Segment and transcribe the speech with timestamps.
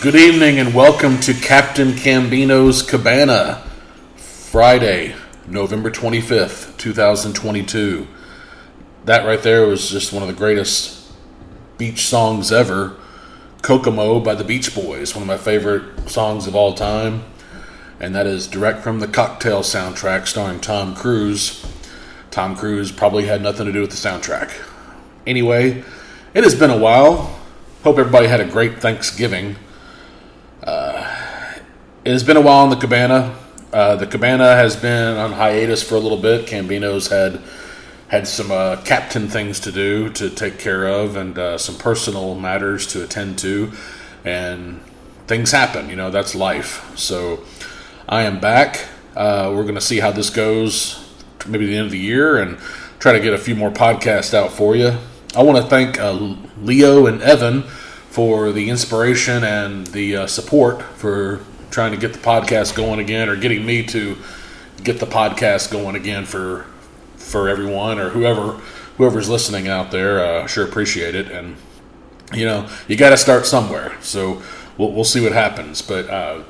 [0.00, 3.62] Good evening and welcome to Captain Cambino's Cabana,
[4.16, 5.14] Friday,
[5.46, 8.08] November 25th, 2022.
[9.04, 11.12] That right there was just one of the greatest
[11.76, 12.96] beach songs ever.
[13.60, 17.22] Kokomo by the Beach Boys, one of my favorite songs of all time.
[18.00, 21.62] And that is direct from the Cocktail soundtrack starring Tom Cruise.
[22.30, 24.50] Tom Cruise probably had nothing to do with the soundtrack.
[25.26, 25.84] Anyway,
[26.32, 27.38] it has been a while.
[27.84, 29.56] Hope everybody had a great Thanksgiving.
[32.02, 33.36] It has been a while in the Cabana.
[33.74, 36.46] Uh, the Cabana has been on hiatus for a little bit.
[36.46, 37.42] Cambino's had
[38.08, 42.34] had some uh, captain things to do to take care of, and uh, some personal
[42.34, 43.72] matters to attend to,
[44.24, 44.80] and
[45.26, 45.90] things happen.
[45.90, 46.90] You know that's life.
[46.98, 47.44] So
[48.08, 48.88] I am back.
[49.14, 51.06] Uh, we're going to see how this goes,
[51.46, 52.56] maybe the end of the year, and
[52.98, 54.96] try to get a few more podcasts out for you.
[55.36, 56.12] I want to thank uh,
[56.62, 57.64] Leo and Evan
[58.08, 63.28] for the inspiration and the uh, support for trying to get the podcast going again,
[63.28, 64.16] or getting me to
[64.82, 66.66] get the podcast going again for
[67.16, 68.60] for everyone or whoever
[68.96, 70.24] whoever's listening out there.
[70.24, 71.56] Uh, sure appreciate it, and
[72.32, 73.96] you know you got to start somewhere.
[74.00, 74.42] So
[74.76, 76.42] we'll, we'll see what happens, but uh,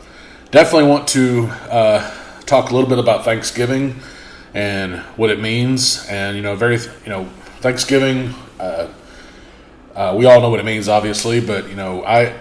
[0.51, 2.11] definitely want to uh,
[2.47, 4.01] talk a little bit about Thanksgiving
[4.55, 7.25] and what it means, and you know very you know
[7.61, 8.35] Thanksgiving.
[8.59, 8.89] Uh,
[9.95, 12.39] uh, we all know what it means, obviously, but you know, I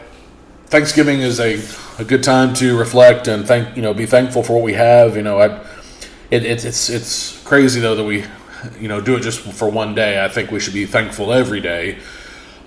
[0.70, 1.59] Thanksgiving is a,
[2.00, 5.16] a good time to reflect and thank you know be thankful for what we have.
[5.16, 5.66] You know, I
[6.30, 8.23] it, it's it's it's crazy though that we
[8.80, 10.23] you know do it just for one day.
[10.23, 11.97] I think we should be thankful every day.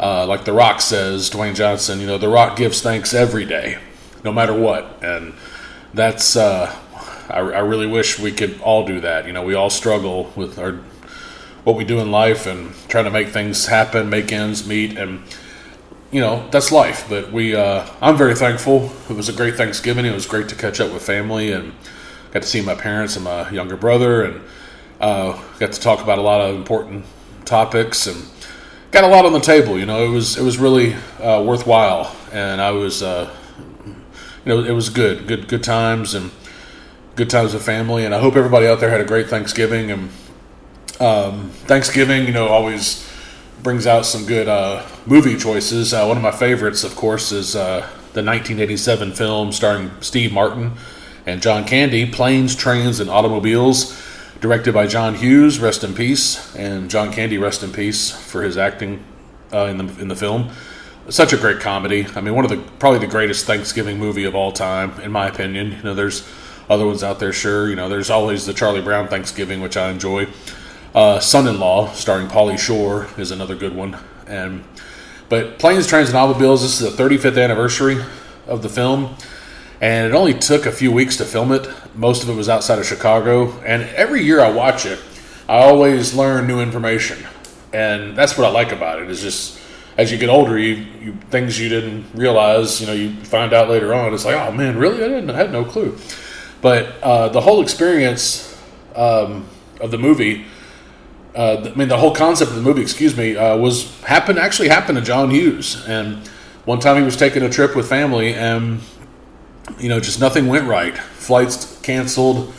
[0.01, 3.79] Uh, like The Rock says, Dwayne Johnson, you know, The Rock gives thanks every day,
[4.25, 5.35] no matter what, and
[5.95, 6.35] that's.
[6.35, 6.77] Uh,
[7.31, 9.29] I, I really wish we could all do that.
[9.29, 10.81] You know, we all struggle with our
[11.63, 15.23] what we do in life and trying to make things happen, make ends meet, and
[16.13, 17.07] you know that's life.
[17.09, 18.93] But we, uh, I'm very thankful.
[19.11, 20.07] It was a great Thanksgiving.
[20.07, 21.73] It was great to catch up with family and
[22.31, 24.41] got to see my parents and my younger brother, and
[25.01, 27.05] uh, got to talk about a lot of important
[27.45, 28.25] topics and
[28.93, 29.79] got a lot on the table.
[29.79, 33.35] You know, it was it was really uh, worthwhile, and I was, uh,
[33.87, 33.95] you
[34.45, 36.31] know, it was good, good good times and
[37.17, 38.05] good times with family.
[38.05, 40.11] And I hope everybody out there had a great Thanksgiving and
[41.01, 43.09] um, Thanksgiving, you know, always
[43.63, 45.95] brings out some good uh, movie choices.
[45.95, 47.81] Uh, one of my favorites, of course, is uh,
[48.13, 50.73] the 1987 film starring Steve Martin
[51.27, 54.01] and John Candy, Planes, Trains, and Automobiles,
[54.41, 58.57] directed by John Hughes, rest in peace, and John Candy, rest in peace for his
[58.57, 59.05] acting
[59.53, 60.51] uh, in the in the film.
[61.09, 62.07] Such a great comedy.
[62.15, 65.29] I mean, one of the probably the greatest Thanksgiving movie of all time, in my
[65.29, 65.73] opinion.
[65.73, 66.29] You know, there's
[66.69, 67.69] other ones out there, sure.
[67.69, 70.27] You know, there's always the Charlie Brown Thanksgiving, which I enjoy.
[70.95, 73.97] Uh, Son-in-Law, starring Pauly Shore, is another good one.
[74.27, 74.63] And
[75.31, 76.61] but Planes, Trains, and Automobiles.
[76.61, 77.97] This is the 35th anniversary
[78.47, 79.17] of the film,
[79.81, 81.67] and it only took a few weeks to film it.
[81.95, 84.99] Most of it was outside of Chicago, and every year I watch it,
[85.49, 87.27] I always learn new information,
[87.73, 89.09] and that's what I like about it.
[89.09, 89.59] Is just
[89.97, 93.71] as you get older, you, you things you didn't realize, you know, you find out
[93.71, 94.13] later on.
[94.13, 95.03] It's like, oh man, really?
[95.03, 95.97] I didn't I had no clue.
[96.61, 98.55] But uh, the whole experience
[98.95, 99.47] um,
[99.81, 100.45] of the movie
[101.35, 104.69] uh, I mean, the whole concept of the movie, excuse me, uh, was happened actually
[104.69, 105.87] happened to John Hughes.
[105.87, 106.27] And
[106.65, 108.81] one time he was taking a trip with family, and
[109.79, 110.97] you know, just nothing went right.
[110.97, 112.53] Flights canceled.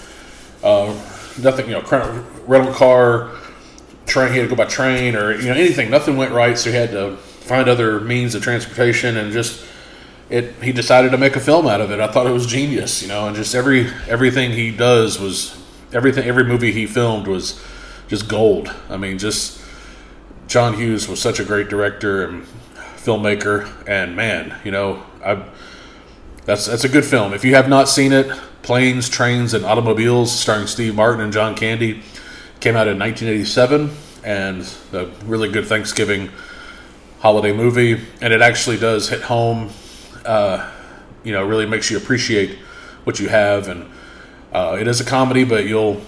[0.63, 0.93] Uh,
[1.39, 3.31] nothing, you know, rental car,
[4.05, 4.31] train.
[4.31, 5.91] He had to go by train or you know anything.
[5.91, 9.63] Nothing went right, so he had to find other means of transportation, and just
[10.31, 10.55] it.
[10.63, 11.99] He decided to make a film out of it.
[11.99, 15.61] I thought it was genius, you know, and just every everything he does was
[15.93, 16.27] everything.
[16.27, 17.63] Every movie he filmed was
[18.13, 18.71] just gold.
[18.91, 19.59] I mean, just
[20.45, 22.45] John Hughes was such a great director and
[22.95, 25.43] filmmaker, and man, you know, I
[26.45, 27.33] that's that's a good film.
[27.33, 28.27] If you have not seen it,
[28.61, 32.03] Planes, Trains, and Automobiles, starring Steve Martin and John Candy,
[32.59, 33.89] came out in 1987,
[34.23, 34.61] and
[34.91, 36.29] a really good Thanksgiving
[37.19, 37.99] holiday movie.
[38.21, 39.71] And it actually does hit home.
[40.23, 40.69] Uh,
[41.23, 42.59] you know, really makes you appreciate
[43.05, 43.89] what you have, and
[44.51, 45.99] uh, it is a comedy, but you'll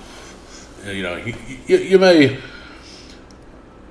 [0.85, 1.35] you know, you,
[1.67, 2.39] you, you, may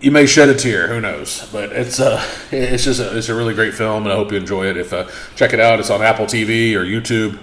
[0.01, 0.89] you may shed a tear.
[0.89, 1.49] Who knows?
[1.53, 4.39] But it's uh, it's just a, it's a really great film, and I hope you
[4.39, 4.77] enjoy it.
[4.77, 7.39] If uh, check it out, it's on Apple TV or YouTube.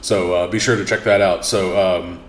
[0.00, 1.44] So uh, be sure to check that out.
[1.44, 2.22] So um,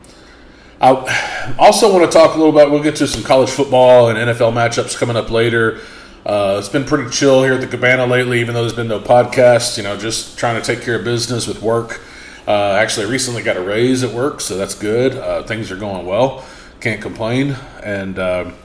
[0.81, 2.69] I also want to talk a little bit.
[2.69, 5.80] We'll get to some college football and NFL matchups coming up later.
[6.25, 9.00] Uh, it's been pretty chill here at the Cabana lately, even though there's been no
[9.00, 9.78] podcast.
[9.78, 12.01] You know, just trying to take care of business with work.
[12.48, 15.16] Uh, actually, I recently got a raise at work, so that's good.
[15.16, 16.44] Uh, things are going well.
[16.80, 17.56] Can't complain.
[17.84, 18.56] And um,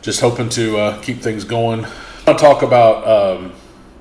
[0.00, 1.86] just hoping to uh, keep things going.
[2.26, 3.52] I'll talk about um,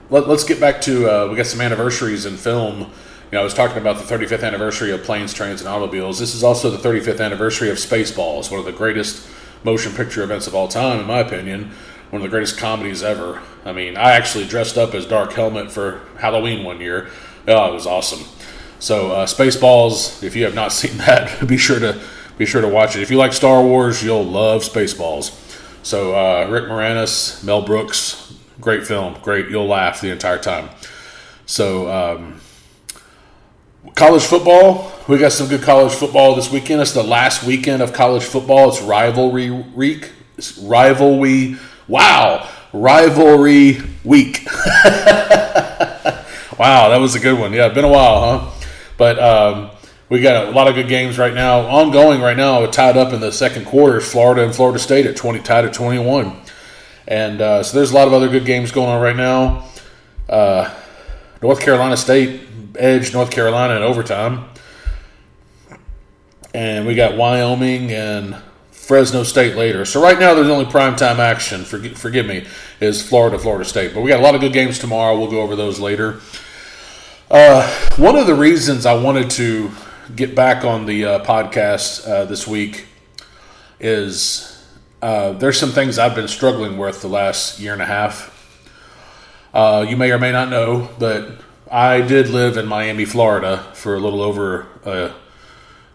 [0.10, 2.80] let, us get back to uh, we got some anniversaries in film.
[2.80, 2.88] You
[3.34, 6.20] know, I was talking about the 35th anniversary of Planes, Trains, and Automobiles.
[6.20, 9.28] This is also the 35th anniversary of Spaceballs, one of the greatest
[9.64, 11.72] motion picture events of all time, in my opinion.
[12.12, 13.42] One of the greatest comedies ever.
[13.66, 17.10] I mean, I actually dressed up as Dark Helmet for Halloween one year.
[17.48, 18.26] Oh, it was awesome.
[18.80, 20.24] So, uh, Spaceballs.
[20.24, 22.02] If you have not seen that, be sure to
[22.38, 23.02] be sure to watch it.
[23.02, 25.42] If you like Star Wars, you'll love Spaceballs.
[25.84, 29.50] So, uh, Rick Moranis, Mel Brooks, great film, great.
[29.50, 30.70] You'll laugh the entire time.
[31.46, 32.42] So, um,
[33.94, 34.92] college football.
[35.08, 36.82] We got some good college football this weekend.
[36.82, 38.70] It's the last weekend of college football.
[38.70, 40.12] It's rivalry week.
[40.62, 41.58] Rivalry.
[41.88, 44.48] Wow, rivalry week.
[46.58, 47.54] wow, that was a good one.
[47.54, 48.52] Yeah, been a while, huh?
[48.98, 49.72] But um,
[50.08, 53.20] we got a lot of good games right now, ongoing right now, tied up in
[53.20, 54.00] the second quarter.
[54.00, 56.40] Florida and Florida State at twenty, tied at twenty-one,
[57.08, 59.66] and uh, so there's a lot of other good games going on right now.
[60.30, 60.74] Uh,
[61.42, 62.42] North Carolina State
[62.78, 64.46] edged North Carolina in overtime,
[66.54, 68.38] and we got Wyoming and
[68.72, 69.84] Fresno State later.
[69.84, 71.66] So right now, there's only primetime action.
[71.66, 72.46] Forgive, forgive me,
[72.80, 73.94] is Florida, Florida State.
[73.94, 75.18] But we got a lot of good games tomorrow.
[75.18, 76.22] We'll go over those later.
[77.30, 79.72] Uh, one of the reasons I wanted to
[80.16, 82.86] get back on the uh, podcast uh, this week
[83.80, 84.64] is
[85.02, 88.32] uh, there's some things I've been struggling with the last year and a half.
[89.56, 91.42] Uh, you may or may not know, but
[91.72, 95.12] I did live in Miami, Florida for a little over a,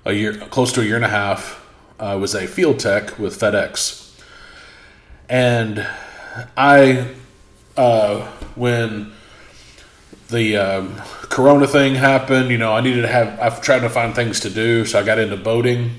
[0.05, 1.65] a year, close to a year and a half.
[2.01, 4.21] I was a field tech with FedEx.
[5.29, 5.87] And
[6.57, 7.07] I,
[7.77, 8.23] uh,
[8.57, 9.13] when
[10.31, 14.15] the um, Corona thing happened, you know, I needed to have, I've tried to find
[14.15, 14.85] things to do.
[14.85, 15.93] So I got into boating,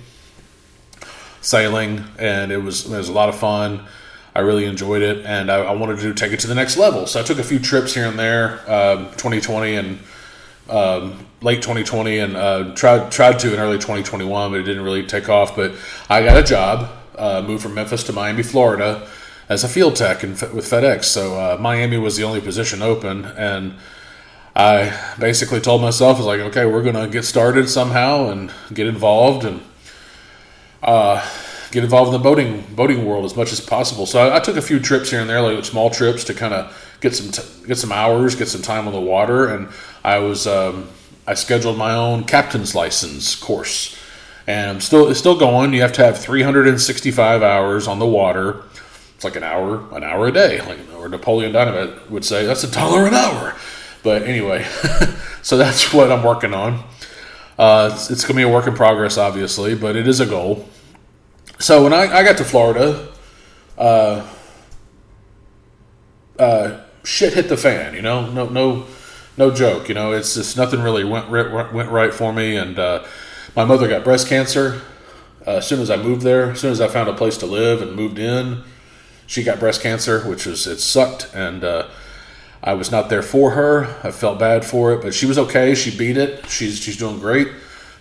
[1.42, 3.86] sailing, and it was, it was a lot of fun.
[4.34, 7.06] I really enjoyed it, and I, I, wanted to take it to the next level.
[7.06, 10.00] So I took a few trips here and there, um, 2020 and
[10.70, 15.06] um, late 2020, and uh, tried tried to in early 2021, but it didn't really
[15.06, 15.54] take off.
[15.54, 15.74] But
[16.10, 19.06] I got a job, uh, moved from Memphis to Miami, Florida,
[19.50, 21.04] as a field tech in, with FedEx.
[21.04, 23.76] So uh, Miami was the only position open, and
[24.56, 28.88] I basically told myself, I was like, okay, we're gonna get started somehow and get
[28.88, 29.62] involved and
[30.84, 31.26] uh,
[31.72, 34.06] get involved in the boating boating world as much as possible.
[34.06, 36.54] So I, I took a few trips here and there, like small trips, to kind
[36.54, 39.70] of get some t- get some hours, get some time on the water, and
[40.04, 40.90] I was um,
[41.26, 43.98] I scheduled my own captain's license course,
[44.48, 45.74] and still it's still going.
[45.74, 48.64] You have to have 365 hours on the water.
[49.16, 52.66] It's like an hour an hour a day, like or Napoleon Dynamite would say that's
[52.66, 53.56] a dollar an hour.
[54.04, 54.66] But anyway,
[55.42, 56.84] so that's what I'm working on.
[57.58, 60.26] Uh, it's, it's going to be a work in progress, obviously, but it is a
[60.26, 60.68] goal.
[61.60, 63.10] So when I, I got to Florida,
[63.78, 64.28] uh,
[66.40, 67.94] uh, shit hit the fan.
[67.94, 68.86] You know, no, no,
[69.38, 69.88] no joke.
[69.88, 72.56] You know, it's just nothing really went went right for me.
[72.56, 73.04] And uh,
[73.56, 74.82] my mother got breast cancer.
[75.46, 77.46] Uh, as soon as I moved there, as soon as I found a place to
[77.46, 78.64] live and moved in,
[79.26, 81.30] she got breast cancer, which was it sucked.
[81.34, 81.88] And uh,
[82.64, 83.86] I was not there for her.
[84.04, 85.74] I felt bad for it, but she was okay.
[85.74, 86.48] She beat it.
[86.48, 87.48] She's she's doing great.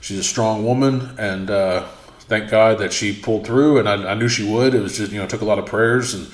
[0.01, 1.87] She's a strong woman, and uh,
[2.21, 3.79] thank God that she pulled through.
[3.79, 4.75] And I, I, knew she would.
[4.75, 6.29] It was just you know took a lot of prayers, and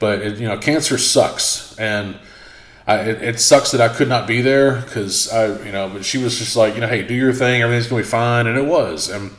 [0.00, 2.18] but it, you know cancer sucks, and
[2.86, 5.88] I, it, it, sucks that I could not be there because I you know.
[5.88, 7.62] But she was just like you know, hey, do your thing.
[7.62, 9.08] Everything's gonna be fine, and it was.
[9.08, 9.30] And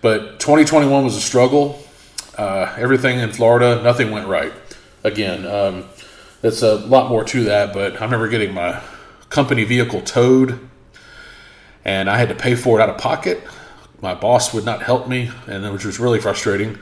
[0.00, 1.82] but 2021 was a struggle.
[2.38, 4.52] Uh, everything in Florida, nothing went right.
[5.02, 5.44] Again.
[5.44, 5.84] Um,
[6.42, 8.82] it's a lot more to that, but I remember getting my
[9.28, 10.58] company vehicle towed,
[11.84, 13.42] and I had to pay for it out of pocket.
[14.00, 16.78] My boss would not help me, and which was really frustrating.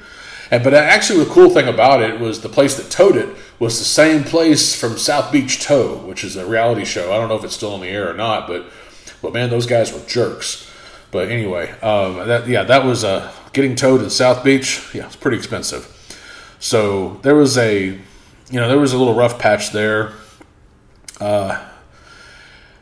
[0.51, 3.79] And but actually, the cool thing about it was the place that towed it was
[3.79, 7.13] the same place from South Beach Tow, which is a reality show.
[7.13, 8.67] I don't know if it's still on the air or not, but
[9.21, 10.71] but man, those guys were jerks.
[11.11, 14.89] But anyway, um, that yeah, that was uh, getting towed in South Beach.
[14.95, 15.95] Yeah, it's pretty expensive.
[16.61, 17.99] So there was a
[18.51, 20.13] you know, there was a little rough patch there.
[21.21, 21.63] Uh,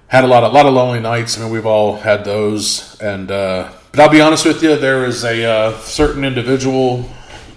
[0.07, 1.37] had a lot of lot of lonely nights.
[1.37, 2.97] I mean, we've all had those.
[3.01, 7.09] And uh, but I'll be honest with you, there is a uh, certain individual,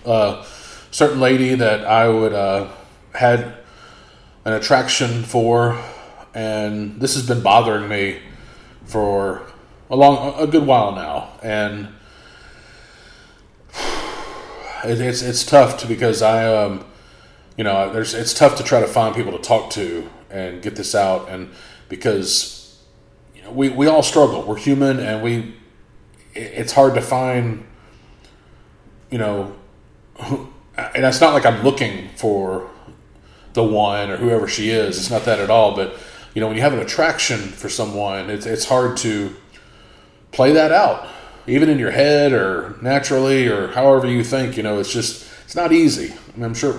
[0.06, 0.44] uh,
[0.90, 2.70] certain lady that I would uh,
[3.14, 3.58] had
[4.46, 5.80] an attraction for,
[6.34, 8.22] and this has been bothering me
[8.86, 9.44] for
[9.92, 11.90] a long, a good while now, and.
[14.84, 16.86] it's it's tough to because I um
[17.60, 20.78] you know, there's it's tough to try to find people to talk to and get
[20.78, 21.52] this out, and
[21.90, 22.82] because
[23.36, 24.44] you know, we we all struggle.
[24.44, 25.56] We're human, and we
[26.34, 27.66] it's hard to find,
[29.10, 29.54] you know,
[30.18, 32.72] and it's not like I'm looking for
[33.52, 34.98] the one or whoever she is.
[34.98, 36.00] It's not that at all, but
[36.34, 39.36] you know, when you have an attraction for someone, it's it's hard to
[40.32, 41.10] play that out,
[41.46, 44.56] even in your head or naturally or however you think.
[44.56, 46.14] You know, it's just it's not easy.
[46.40, 46.72] I I'm sure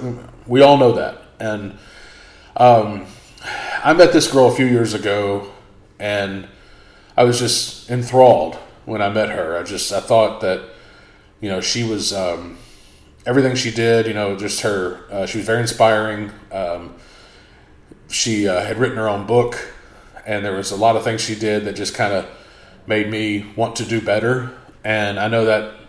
[0.50, 1.22] we all know that.
[1.38, 1.78] And
[2.56, 3.06] um,
[3.84, 5.48] I met this girl a few years ago,
[5.98, 6.48] and
[7.16, 9.56] I was just enthralled when I met her.
[9.56, 10.68] I just I thought that
[11.40, 12.58] you know she was um,
[13.24, 14.06] everything she did.
[14.06, 15.04] You know, just her.
[15.08, 16.32] Uh, she was very inspiring.
[16.50, 16.96] Um,
[18.08, 19.72] she uh, had written her own book,
[20.26, 22.26] and there was a lot of things she did that just kind of
[22.88, 24.50] made me want to do better.
[24.82, 25.79] And I know that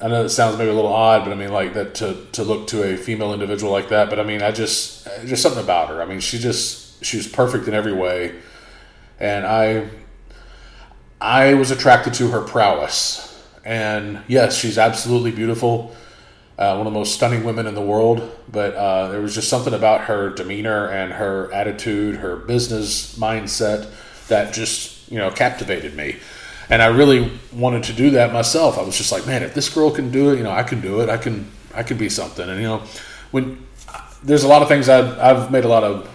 [0.00, 2.42] I know it sounds maybe a little odd, but I mean like that to to
[2.42, 4.10] look to a female individual like that.
[4.10, 6.02] But I mean, I just just something about her.
[6.02, 8.34] I mean, she just she was perfect in every way,
[9.18, 9.88] and I
[11.20, 13.22] I was attracted to her prowess.
[13.64, 15.96] And yes, she's absolutely beautiful,
[16.56, 18.30] uh, one of the most stunning women in the world.
[18.50, 23.90] But uh, there was just something about her demeanor and her attitude, her business mindset
[24.28, 26.16] that just you know captivated me
[26.68, 28.78] and I really wanted to do that myself.
[28.78, 30.80] I was just like, man, if this girl can do it, you know, I can
[30.80, 31.08] do it.
[31.08, 32.48] I can, I can be something.
[32.48, 32.82] And you know,
[33.30, 33.66] when
[34.22, 36.08] there's a lot of things I've, I've made a lot of,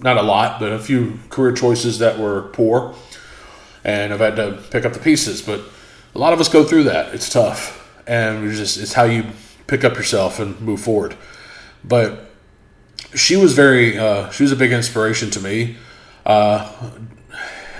[0.00, 2.94] not a lot, but a few career choices that were poor,
[3.84, 5.42] and I've had to pick up the pieces.
[5.42, 5.60] But
[6.14, 7.14] a lot of us go through that.
[7.14, 9.26] It's tough, and it's just it's how you
[9.66, 11.16] pick up yourself and move forward.
[11.84, 12.30] But
[13.14, 15.76] she was very, uh, she was a big inspiration to me.
[16.24, 16.90] Uh,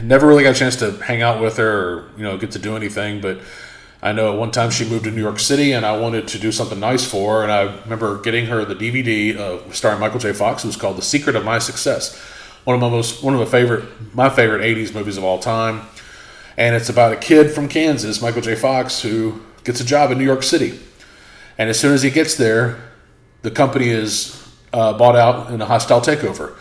[0.03, 2.59] never really got a chance to hang out with her or you know get to
[2.59, 3.41] do anything but
[4.03, 6.39] i know at one time she moved to new york city and i wanted to
[6.39, 10.19] do something nice for her and i remember getting her the dvd uh, starring michael
[10.19, 10.33] j.
[10.33, 10.65] Fox.
[10.65, 12.21] It was called the secret of my success
[12.65, 15.83] one of my most one of my favorite my favorite 80s movies of all time.
[16.57, 18.55] And it's about a kid from kansas michael j.
[18.55, 20.79] Fox who gets a job in new york city.
[21.59, 22.83] And as soon as he gets there
[23.43, 24.39] the company is
[24.73, 26.55] uh, bought out in a hostile takeover.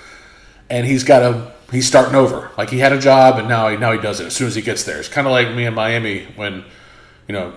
[0.70, 2.52] And he's got to he's starting over.
[2.58, 4.56] Like he had a job and now he now he does it as soon as
[4.56, 5.00] he gets there.
[5.00, 6.64] It's kind of like me in Miami when,
[7.28, 7.54] you know,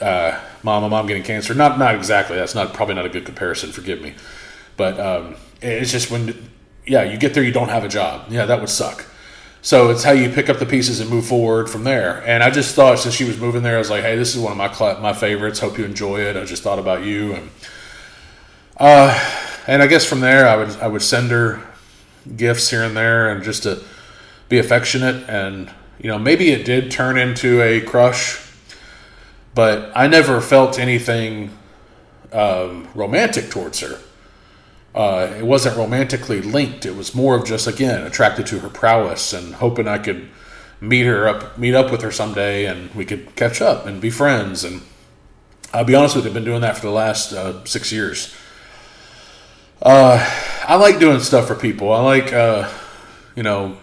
[0.00, 1.54] uh, mom, mom getting cancer.
[1.54, 2.36] Not not exactly.
[2.36, 3.72] That's not probably not a good comparison.
[3.72, 4.14] Forgive me,
[4.76, 6.50] but um, it's just when
[6.86, 8.26] yeah you get there you don't have a job.
[8.30, 9.06] Yeah, that would suck.
[9.62, 12.22] So it's how you pick up the pieces and move forward from there.
[12.26, 14.42] And I just thought since she was moving there, I was like, hey, this is
[14.42, 15.60] one of my cl- my favorites.
[15.60, 16.36] Hope you enjoy it.
[16.36, 17.50] I just thought about you and.
[18.76, 21.62] Uh, and I guess from there, I would I would send her
[22.36, 23.82] gifts here and there and just to
[24.48, 25.28] be affectionate.
[25.28, 28.40] And you know maybe it did turn into a crush
[29.54, 31.56] but i never felt anything
[32.34, 34.00] um, romantic towards her.
[34.94, 36.84] Uh, it wasn't romantically linked.
[36.84, 40.28] It was more of just again attracted to her prowess and hoping i could
[40.80, 44.10] meet her up meet up with her someday and we could catch up and be
[44.10, 44.64] friends.
[44.64, 44.82] And
[45.72, 48.34] i'll be honest with you i've been doing that for the last uh, six years.
[49.80, 50.18] Uh,
[50.66, 51.92] I like doing stuff for people.
[51.92, 52.70] I like, uh,
[53.36, 53.76] you know,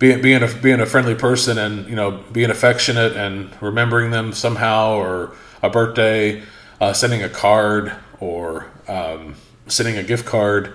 [0.00, 4.32] being being a being a friendly person and you know being affectionate and remembering them
[4.32, 6.42] somehow or a birthday,
[6.80, 9.36] uh, sending a card or um,
[9.68, 10.74] sending a gift card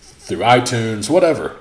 [0.00, 1.56] through iTunes, whatever.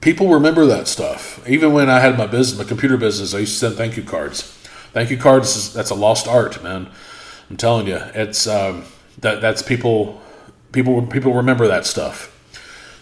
[0.00, 1.46] People remember that stuff.
[1.48, 4.02] Even when I had my business, my computer business, I used to send thank you
[4.02, 4.42] cards.
[4.92, 6.88] Thank you cards that's a lost art, man.
[7.50, 8.84] I'm telling you, it's um,
[9.18, 10.22] that that's people
[10.74, 12.30] people people remember that stuff.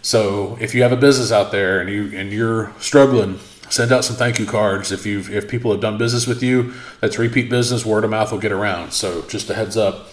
[0.02, 3.38] So if you have a business out there and you and you're struggling,
[3.69, 4.93] send out some thank you cards.
[4.93, 7.85] If you if people have done business with you, that's repeat business.
[7.85, 8.93] Word of mouth will get around.
[8.93, 10.09] So just a heads up.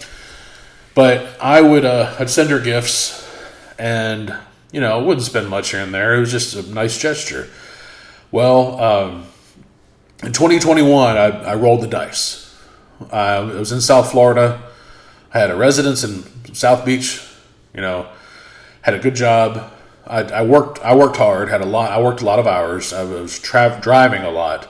[0.95, 3.27] But I would uh, I'd send her gifts,
[3.77, 4.35] and
[4.71, 6.15] you know I wouldn't spend much here and there.
[6.15, 7.47] It was just a nice gesture.
[8.31, 9.25] Well, um,
[10.21, 12.55] in 2021, I, I rolled the dice.
[13.11, 14.61] I was in South Florida.
[15.33, 16.23] I had a residence in
[16.53, 17.25] South Beach,
[17.73, 18.07] you know,
[18.81, 19.71] had a good job.
[20.07, 20.79] I, I, worked.
[20.79, 21.49] I worked hard.
[21.49, 21.91] Had a lot.
[21.91, 22.93] I worked a lot of hours.
[22.93, 24.67] I was tra- driving a lot.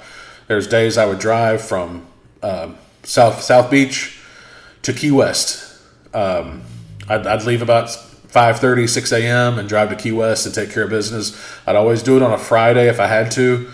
[0.48, 2.06] There's days I would drive from
[2.42, 2.72] uh,
[3.04, 4.20] South South Beach
[4.82, 5.80] to Key West.
[6.14, 6.64] Um,
[7.08, 9.60] I'd, I'd, leave about 5:30, 6 a.m.
[9.60, 11.40] and drive to Key West and take care of business.
[11.68, 13.70] I'd always do it on a Friday if I had to,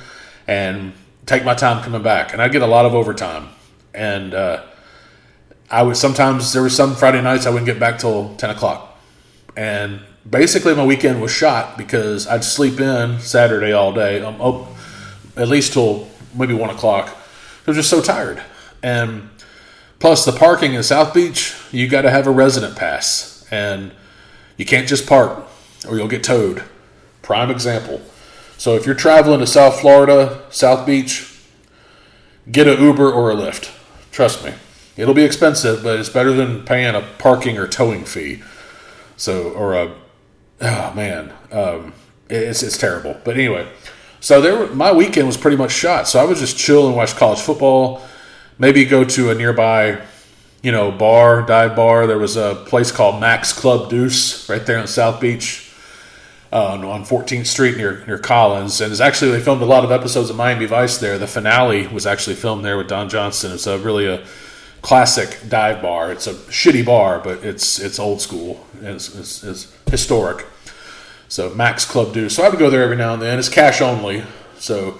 [0.48, 0.94] and
[1.26, 2.34] take my time coming back.
[2.34, 3.50] And I'd get a lot of overtime.
[3.94, 4.64] And uh,
[5.72, 8.95] I would sometimes there were some Friday nights I wouldn't get back till 10 o'clock
[9.56, 14.68] and basically my weekend was shot because I'd sleep in Saturday all day, um, oh,
[15.36, 17.10] at least till maybe one o'clock.
[17.10, 18.42] I was just so tired,
[18.84, 19.30] and
[20.00, 23.92] plus the parking in South Beach, you got to have a resident pass, and
[24.58, 25.46] you can't just park
[25.88, 26.64] or you'll get towed.
[27.22, 28.02] Prime example.
[28.58, 31.40] So if you're traveling to South Florida, South Beach,
[32.52, 33.72] get an Uber or a Lyft.
[34.12, 34.54] Trust me,
[34.96, 38.42] it'll be expensive, but it's better than paying a parking or towing fee.
[39.18, 39.96] So, or a,
[40.62, 41.94] oh man, um,
[42.30, 43.16] It's it's terrible.
[43.24, 43.68] But anyway,
[44.20, 46.08] so there my weekend was pretty much shot.
[46.08, 48.02] So I would just chill and watch college football.
[48.58, 50.02] Maybe go to a nearby,
[50.62, 52.08] you know, bar, dive bar.
[52.08, 55.62] There was a place called Mac's Club Deuce right there in South Beach.
[56.54, 59.92] Uh, on 14th Street near near Collins, and it's actually they filmed a lot of
[59.92, 61.18] episodes of Miami Vice there.
[61.18, 63.52] The finale was actually filmed there with Don Johnson.
[63.52, 64.24] It's a really a
[64.82, 66.12] classic dive bar.
[66.14, 68.66] It's a shitty bar, but it's it's old school.
[68.86, 70.46] It's, it's, it's historic.
[71.28, 72.36] So Mac's Club Deuce.
[72.36, 73.40] So I would go there every now and then.
[73.40, 74.24] It's cash only,
[74.58, 75.00] so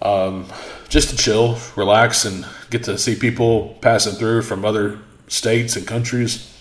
[0.00, 0.46] um,
[0.88, 5.86] just to chill, relax, and get to see people passing through from other states and
[5.86, 6.54] countries.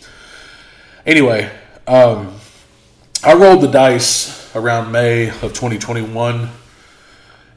[1.05, 1.49] Anyway,
[1.87, 2.35] um,
[3.23, 6.49] I rolled the dice around May of 2021,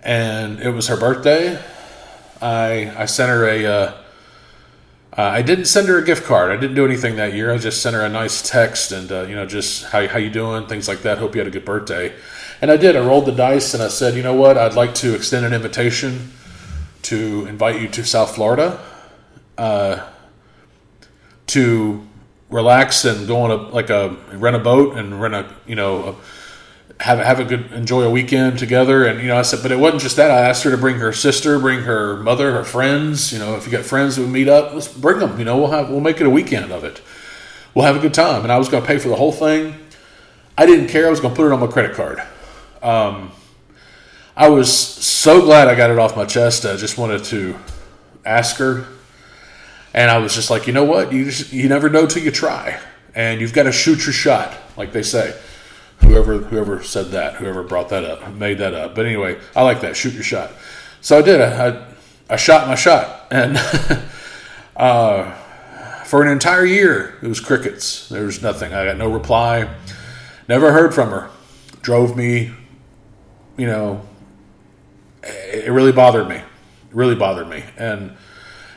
[0.03, 1.61] and it was her birthday.
[2.43, 3.67] I I sent her a.
[3.67, 4.00] Uh,
[5.17, 6.53] uh, I didn't send her a gift card.
[6.53, 7.53] I didn't do anything that year.
[7.53, 10.31] I just sent her a nice text and uh, you know just how how you
[10.31, 11.19] doing, things like that.
[11.19, 12.15] Hope you had a good birthday.
[12.63, 12.95] And I did.
[12.95, 14.59] I rolled the dice and I said, you know what?
[14.59, 16.33] I'd like to extend an invitation
[17.03, 18.79] to invite you to South Florida
[19.57, 20.07] uh,
[21.49, 22.07] to
[22.51, 26.05] relax and go on a like a rent a boat and rent a you know.
[26.11, 26.15] A,
[27.01, 29.07] have have a good enjoy a weekend together.
[29.07, 30.31] And you know I said but it wasn't just that.
[30.31, 33.33] I asked her to bring her sister bring her mother her friends.
[33.33, 35.71] You know if you got friends who meet up let's bring them you know we'll
[35.71, 37.01] have we'll make it a weekend of it.
[37.75, 38.43] We'll have a good time.
[38.43, 39.77] And I was going to pay for the whole thing.
[40.59, 41.07] I didn't care.
[41.07, 42.21] I was going to put it on my credit card.
[42.83, 43.31] Um,
[44.37, 46.67] I was so glad I got it off my chest.
[46.67, 47.57] I just wanted to
[48.25, 48.87] ask her.
[49.95, 51.13] And I was just like you know what?
[51.13, 52.81] You just, you never know till you try.
[53.15, 55.39] And you've got to shoot your shot like they say
[56.03, 58.95] whoever whoever said that, whoever brought that up, made that up.
[58.95, 59.97] But anyway, I like that.
[59.97, 60.53] Shoot your shot.
[61.01, 61.41] So I did.
[61.41, 61.87] I I,
[62.31, 63.57] I shot my shot, and
[64.77, 65.33] uh,
[66.05, 68.09] for an entire year, it was crickets.
[68.09, 68.73] There was nothing.
[68.73, 69.73] I got no reply.
[70.49, 71.31] Never heard from her.
[71.83, 72.53] Drove me,
[73.57, 74.03] you know.
[75.23, 76.37] It really bothered me.
[76.37, 76.45] It
[76.93, 77.63] really bothered me.
[77.77, 78.17] And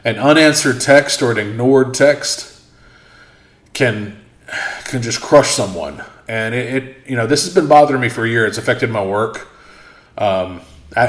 [0.04, 2.62] an unanswered text or an ignored text
[3.74, 4.23] can
[4.86, 8.26] can just crush someone and it, it, you know this has been bothering me for
[8.26, 8.46] a year.
[8.46, 9.48] It's affected my work.
[10.18, 10.62] Um,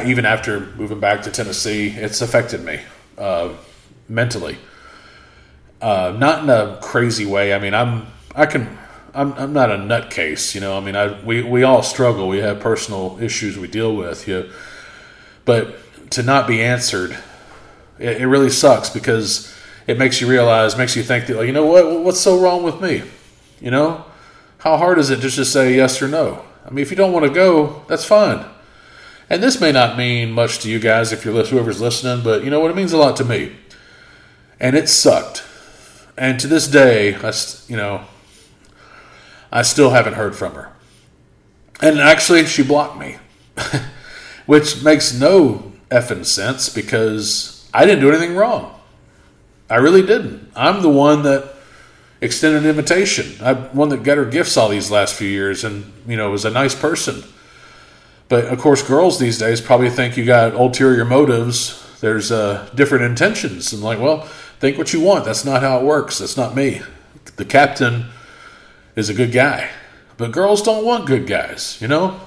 [0.07, 2.81] even after moving back to Tennessee, it's affected me
[3.19, 3.51] uh,
[4.09, 4.57] mentally.
[5.81, 7.53] Uh, not in a crazy way.
[7.53, 8.79] I mean, I'm I can
[9.15, 10.77] I'm, I'm not a nutcase, you know.
[10.77, 12.29] I mean, I we, we all struggle.
[12.29, 14.41] We have personal issues we deal with, you.
[14.41, 14.51] Know?
[15.45, 15.77] But
[16.11, 17.17] to not be answered,
[17.99, 19.55] it, it really sucks because
[19.87, 22.63] it makes you realize, makes you think that, like, you know what, what's so wrong
[22.63, 23.03] with me,
[23.61, 24.05] you know
[24.59, 26.43] how hard is it to just say yes or no?
[26.65, 28.47] I mean, if you don't want to go, that's fine.
[29.29, 32.51] And this may not mean much to you guys if you're whoever's listening, but you
[32.51, 32.71] know what?
[32.71, 33.57] It means a lot to me.
[34.59, 35.45] And it sucked.
[36.17, 37.33] And to this day, I,
[37.69, 38.05] you know,
[39.53, 40.73] I still haven't heard from her.
[41.83, 43.19] And actually, she blocked me,
[44.47, 48.81] which makes no effing sense because I didn't do anything wrong.
[49.69, 50.51] I really didn't.
[50.57, 51.54] I'm the one that
[52.25, 53.37] extended an invitation.
[53.45, 56.47] I'm one that got her gifts all these last few years and, you know, was
[56.47, 57.23] a nice person.
[58.29, 61.87] But of course, girls these days probably think you got ulterior motives.
[62.01, 63.73] There's uh, different intentions.
[63.73, 64.23] And like, well,
[64.59, 65.27] think what you want.
[65.27, 66.19] That's not how it works.
[66.19, 66.81] That's not me.
[67.37, 68.07] The captain
[68.97, 69.71] is a good guy.
[70.17, 72.21] But girls don't want good guys, you know?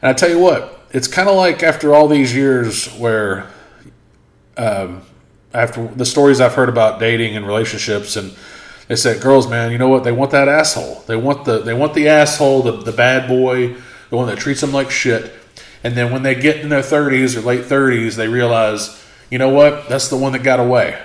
[0.00, 3.50] And I tell you what, it's kind of like after all these years where,
[4.56, 5.02] um,
[5.52, 8.34] after the stories I've heard about dating and relationships and
[8.88, 10.02] they said, girls, man, you know what?
[10.02, 11.04] They want that asshole.
[11.06, 13.76] They want the they want the asshole, the, the bad boy,
[14.08, 15.32] the one that treats them like shit.
[15.84, 19.50] And then when they get in their 30s or late 30s, they realize, you know
[19.50, 19.88] what?
[19.88, 21.00] That's the one that got away.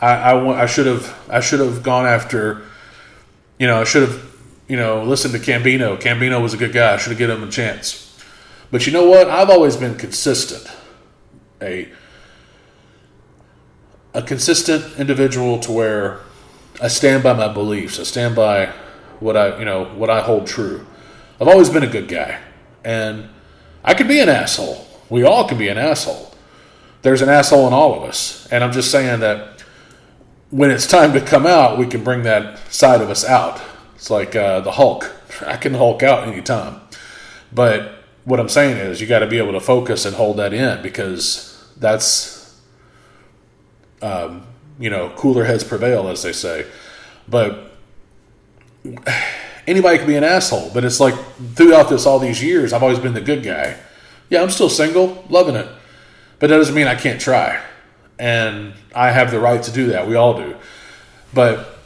[0.00, 2.62] I, I, I should have I should have gone after,
[3.58, 5.96] you know, I should have, you know, listened to Cambino.
[5.98, 6.94] Cambino was a good guy.
[6.94, 8.04] I should have given him a chance.
[8.72, 9.30] But you know what?
[9.30, 10.66] I've always been consistent.
[11.62, 11.88] A
[14.12, 16.20] a consistent individual to where
[16.80, 17.98] I stand by my beliefs.
[17.98, 18.66] I stand by
[19.20, 20.86] what I, you know, what I hold true.
[21.40, 22.40] I've always been a good guy,
[22.84, 23.28] and
[23.84, 24.86] I could be an asshole.
[25.08, 26.34] We all can be an asshole.
[27.02, 29.62] There's an asshole in all of us, and I'm just saying that
[30.50, 33.60] when it's time to come out, we can bring that side of us out.
[33.94, 35.12] It's like uh, the Hulk.
[35.46, 36.80] I can Hulk out anytime,
[37.52, 40.52] but what I'm saying is you got to be able to focus and hold that
[40.52, 42.60] in because that's
[44.02, 44.47] um,
[44.78, 46.66] you know, cooler heads prevail, as they say.
[47.28, 47.72] But
[49.66, 50.70] anybody can be an asshole.
[50.72, 51.14] But it's like
[51.54, 53.76] throughout this all these years, I've always been the good guy.
[54.30, 55.68] Yeah, I'm still single, loving it.
[56.38, 57.62] But that doesn't mean I can't try.
[58.18, 60.06] And I have the right to do that.
[60.08, 60.56] We all do.
[61.32, 61.78] But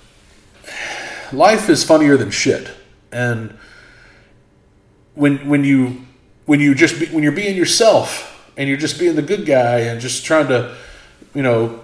[1.33, 2.71] life is funnier than shit.
[3.11, 3.59] And
[5.15, 6.07] when when you
[6.47, 9.81] when you just be, when you're being yourself and you're just being the good guy
[9.81, 10.75] and just trying to,
[11.35, 11.81] you know,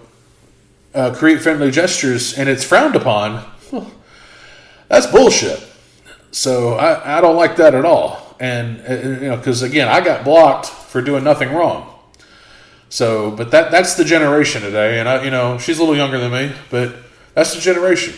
[0.98, 3.44] uh, create friendly gestures and it's frowned upon,
[4.88, 5.64] that's bullshit.
[6.32, 8.36] So I, I don't like that at all.
[8.40, 11.94] And, uh, you know, because again, I got blocked for doing nothing wrong.
[12.88, 14.98] So, but that that's the generation today.
[14.98, 16.96] And I, you know, she's a little younger than me, but
[17.34, 18.14] that's the generation.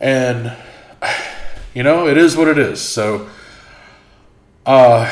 [0.00, 0.56] And,
[1.74, 2.80] you know, it is what it is.
[2.80, 3.28] So,
[4.64, 5.10] uh,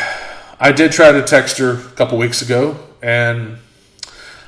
[0.59, 3.59] I did try to text her a couple weeks ago, and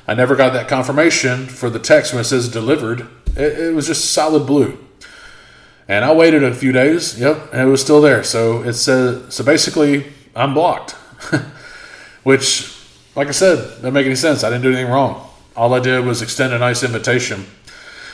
[0.07, 3.07] I never got that confirmation for the text when it says delivered.
[3.35, 4.77] It, it was just solid blue.
[5.87, 7.19] And I waited a few days.
[7.19, 8.23] Yep, and it was still there.
[8.23, 10.91] So it says so basically I'm blocked.
[12.23, 12.73] Which,
[13.15, 14.43] like I said, doesn't make any sense.
[14.43, 15.29] I didn't do anything wrong.
[15.55, 17.45] All I did was extend a nice invitation.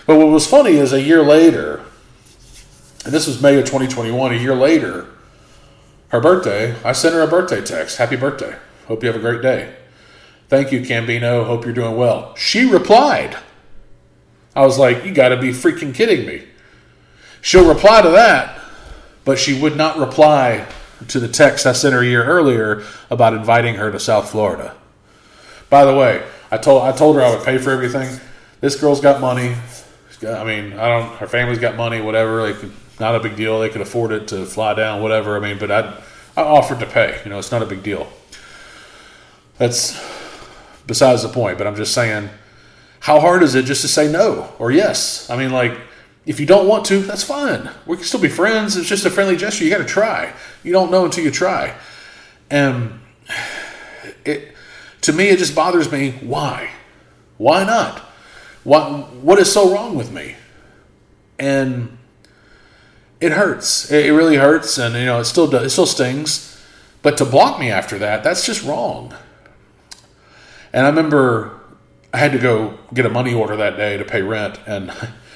[0.05, 1.83] But what was funny is a year later,
[3.05, 5.07] and this was May of 2021, a year later,
[6.09, 7.97] her birthday, I sent her a birthday text.
[7.97, 8.55] Happy birthday.
[8.87, 9.75] Hope you have a great day.
[10.53, 11.47] Thank you, Cambino.
[11.47, 12.35] Hope you're doing well.
[12.35, 13.35] She replied.
[14.55, 16.43] I was like, you got to be freaking kidding me.
[17.41, 18.61] She'll reply to that,
[19.25, 20.67] but she would not reply
[21.07, 24.75] to the text I sent her a year earlier about inviting her to South Florida.
[25.71, 28.19] By the way, I told I told her I would pay for everything.
[28.61, 29.55] This girl's got money.
[30.21, 31.15] I mean, I don't.
[31.17, 31.99] Her family's got money.
[31.99, 32.43] Whatever.
[32.43, 32.57] Like,
[32.99, 33.59] not a big deal.
[33.59, 35.01] They could afford it to fly down.
[35.01, 35.35] Whatever.
[35.35, 35.99] I mean, but I
[36.37, 37.19] I offered to pay.
[37.25, 38.07] You know, it's not a big deal.
[39.57, 39.99] That's
[40.87, 41.57] besides the point.
[41.57, 42.29] But I'm just saying,
[42.99, 45.29] how hard is it just to say no or yes?
[45.29, 45.77] I mean, like
[46.25, 47.69] if you don't want to, that's fine.
[47.85, 48.77] We can still be friends.
[48.77, 49.65] It's just a friendly gesture.
[49.65, 50.33] You got to try.
[50.63, 51.75] You don't know until you try.
[52.49, 52.99] And
[54.25, 54.53] it,
[55.01, 56.11] to me, it just bothers me.
[56.21, 56.69] Why?
[57.37, 57.99] Why not?
[58.63, 60.35] What What is so wrong with me?
[61.37, 61.97] And
[63.19, 63.91] it hurts.
[63.91, 65.63] It really hurts, and you know it still does.
[65.63, 66.61] It still stings.
[67.01, 69.13] But to block me after that, that's just wrong.
[70.73, 71.59] And I remember
[72.11, 74.91] I had to go get a money order that day to pay rent, and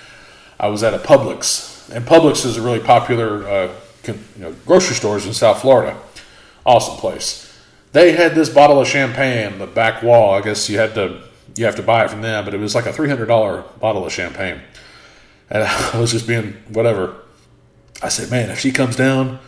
[0.59, 3.73] I was at a Publix, and Publix is a really popular uh,
[4.07, 5.99] you know, grocery stores in South Florida.
[6.65, 7.43] Awesome place.
[7.93, 10.33] They had this bottle of champagne, the back wall.
[10.33, 11.21] I guess you had to
[11.55, 13.63] you have to buy it from them, but it was like a three hundred dollar
[13.79, 14.61] bottle of champagne.
[15.49, 17.15] And I was just being whatever.
[18.01, 19.39] I said, man, if she comes down,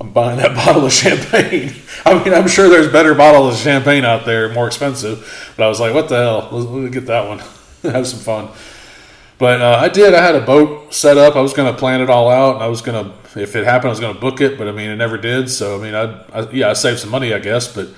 [0.00, 1.74] I'm buying that bottle of champagne.
[2.04, 5.52] I mean, I'm sure there's better bottles of champagne out there, more expensive.
[5.56, 6.48] But I was like, what the hell?
[6.52, 7.38] Let's, let's get that one.
[7.82, 8.48] Have some fun.
[9.38, 10.14] But uh, I did.
[10.14, 11.36] I had a boat set up.
[11.36, 12.56] I was going to plan it all out.
[12.56, 14.58] And I was going to, if it happened, I was going to book it.
[14.58, 15.48] But I mean, it never did.
[15.48, 17.72] So I mean, I, I, yeah, I saved some money, I guess.
[17.72, 17.88] But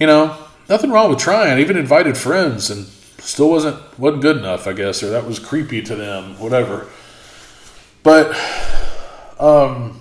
[0.00, 0.36] you know,
[0.68, 1.52] nothing wrong with trying.
[1.52, 2.86] I even invited friends, and
[3.18, 6.88] still wasn't wasn't good enough, I guess, or that was creepy to them, whatever.
[8.02, 8.36] But
[9.38, 10.00] um,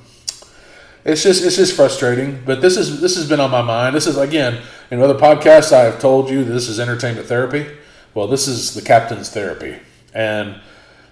[1.06, 2.42] it's just it's just frustrating.
[2.46, 3.96] But this is this has been on my mind.
[3.96, 7.68] This is again in other podcasts I have told you this is entertainment therapy.
[8.14, 9.80] Well, this is the captain's therapy.
[10.14, 10.62] And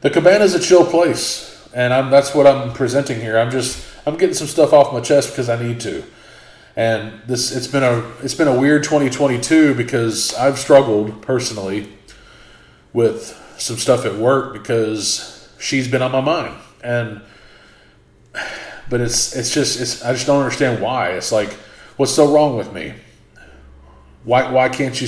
[0.02, 3.38] the cabana is a chill place, and I'm, that's what I'm presenting here.
[3.38, 6.04] I'm just I'm getting some stuff off my chest because I need to.
[6.76, 11.92] And this it's been a it's been a weird 2022 because I've struggled personally
[12.94, 17.22] with some stuff at work because she's been on my mind and
[18.92, 21.12] but it's it's just it's I just don't understand why.
[21.12, 21.54] It's like
[21.96, 22.94] what's so wrong with me?
[24.26, 25.08] Why why can't you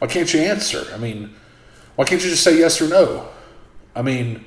[0.00, 0.86] why can't you answer?
[0.92, 1.36] I mean,
[1.94, 3.28] why can't you just say yes or no?
[3.94, 4.46] I mean,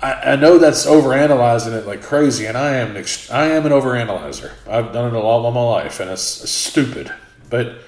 [0.00, 3.72] I, I know that's overanalyzing it like crazy, and I am an I am an
[3.72, 4.52] overanalyzer.
[4.68, 7.12] I've done it a lot of my life, and it's, it's stupid.
[7.50, 7.78] But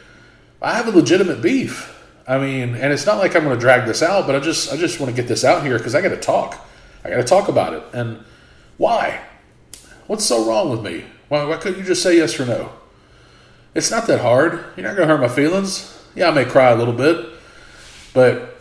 [0.60, 1.92] I have a legitimate beef.
[2.26, 4.72] I mean, and it's not like I'm going to drag this out, but I just
[4.72, 6.66] I just want to get this out here because I got to talk.
[7.04, 7.84] I got to talk about it.
[7.92, 8.24] And
[8.76, 9.20] why?
[10.06, 11.04] What's so wrong with me?
[11.28, 12.72] Why, why couldn't you just say yes or no?
[13.74, 14.64] It's not that hard.
[14.76, 16.02] You're not going to hurt my feelings.
[16.14, 17.26] Yeah, I may cry a little bit,
[18.14, 18.58] but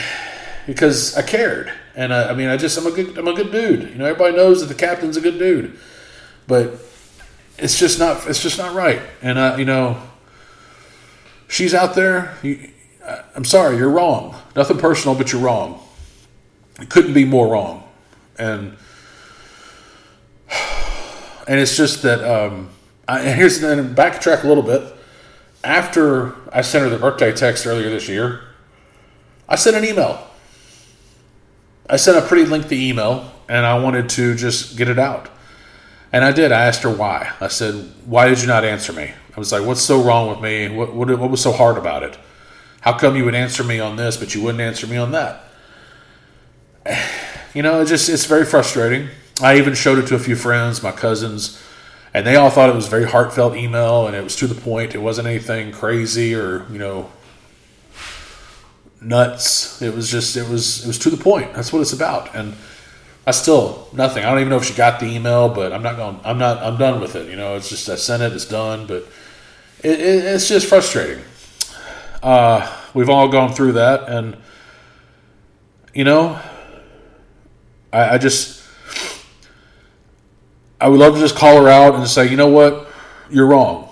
[0.66, 3.52] because I cared, and I, I, mean, I just I'm a good I'm a good
[3.52, 3.90] dude.
[3.90, 5.78] You know, everybody knows that the captain's a good dude,
[6.46, 6.78] but
[7.58, 9.02] it's just not it's just not right.
[9.20, 10.00] And I, you know,
[11.48, 12.34] she's out there.
[12.42, 12.70] You,
[13.34, 14.36] I'm sorry, you're wrong.
[14.56, 15.80] Nothing personal, but you're wrong.
[16.80, 17.84] It couldn't be more wrong,
[18.38, 18.76] and
[21.46, 22.22] and it's just that.
[22.22, 22.70] Um,
[23.08, 24.82] I, and here's and backtrack a little bit.
[25.62, 28.42] After I sent her the birthday text earlier this year,
[29.48, 30.26] I sent an email.
[31.88, 35.28] I sent a pretty lengthy email and I wanted to just get it out.
[36.12, 36.52] And I did.
[36.52, 37.32] I asked her why.
[37.40, 39.12] I said, Why did you not answer me?
[39.36, 40.68] I was like, What's so wrong with me?
[40.68, 42.18] What, what, what was so hard about it?
[42.80, 45.44] How come you would answer me on this, but you wouldn't answer me on that?
[47.54, 49.08] You know, it just it's very frustrating.
[49.40, 51.62] I even showed it to a few friends, my cousins,
[52.14, 54.54] and they all thought it was a very heartfelt email, and it was to the
[54.54, 54.94] point.
[54.94, 57.10] It wasn't anything crazy or you know
[59.00, 59.82] nuts.
[59.82, 61.52] It was just it was it was to the point.
[61.54, 62.34] That's what it's about.
[62.34, 62.54] And
[63.26, 64.24] I still nothing.
[64.24, 66.18] I don't even know if she got the email, but I'm not going.
[66.24, 66.62] I'm not.
[66.62, 67.28] I'm done with it.
[67.28, 68.32] You know, it's just I sent it.
[68.32, 68.86] It's done.
[68.86, 69.06] But
[69.82, 71.22] it, it, it's just frustrating.
[72.22, 74.36] Uh, we've all gone through that, and
[75.92, 76.40] you know,
[77.92, 78.55] I, I just
[80.80, 82.88] I would love to just call her out and say, you know what,
[83.30, 83.88] you're wrong,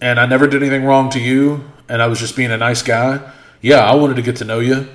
[0.00, 2.82] and I never did anything wrong to you, and I was just being a nice
[2.82, 3.32] guy
[3.64, 4.86] yeah, I wanted to get to know you,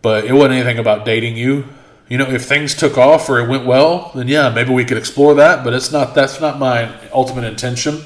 [0.00, 1.64] but it wasn't anything about dating you.
[2.08, 4.96] You know, if things took off or it went well, then yeah, maybe we could
[4.96, 5.64] explore that.
[5.64, 6.14] But it's not.
[6.14, 8.02] That's not my ultimate intention.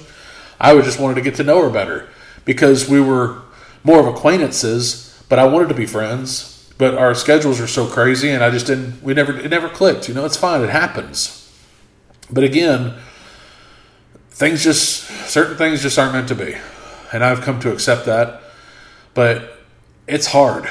[0.59, 2.09] I would just wanted to get to know her better
[2.47, 3.43] because we were
[3.85, 6.73] more of acquaintances, but I wanted to be friends.
[6.79, 9.03] But our schedules are so crazy, and I just didn't.
[9.03, 9.39] We never.
[9.39, 10.09] It never clicked.
[10.09, 10.63] You know, it's fine.
[10.63, 11.40] It happens.
[12.33, 12.95] But again,
[14.31, 16.57] things just certain things just aren't meant to be,
[17.13, 18.41] and I've come to accept that
[19.15, 19.59] but
[20.07, 20.71] it's hard.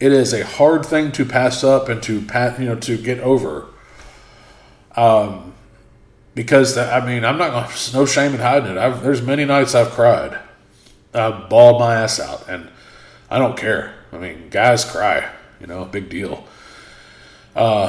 [0.00, 3.20] It is a hard thing to pass up and to pat, you know, to get
[3.20, 3.66] over.
[4.96, 5.54] Um,
[6.34, 7.64] because I mean, I'm not going.
[7.64, 8.78] There's no shame in hiding it.
[8.78, 10.38] I've, there's many nights I've cried,
[11.14, 12.70] I've bawled my ass out, and
[13.30, 13.94] I don't care.
[14.12, 16.46] I mean, guys cry, you know, big deal.
[17.56, 17.88] Uh,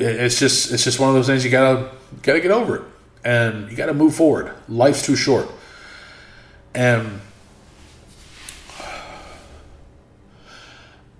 [0.00, 1.90] it's just it's just one of those things you gotta
[2.22, 2.82] gotta get over it,
[3.24, 4.52] and you gotta move forward.
[4.68, 5.48] Life's too short,
[6.74, 7.20] and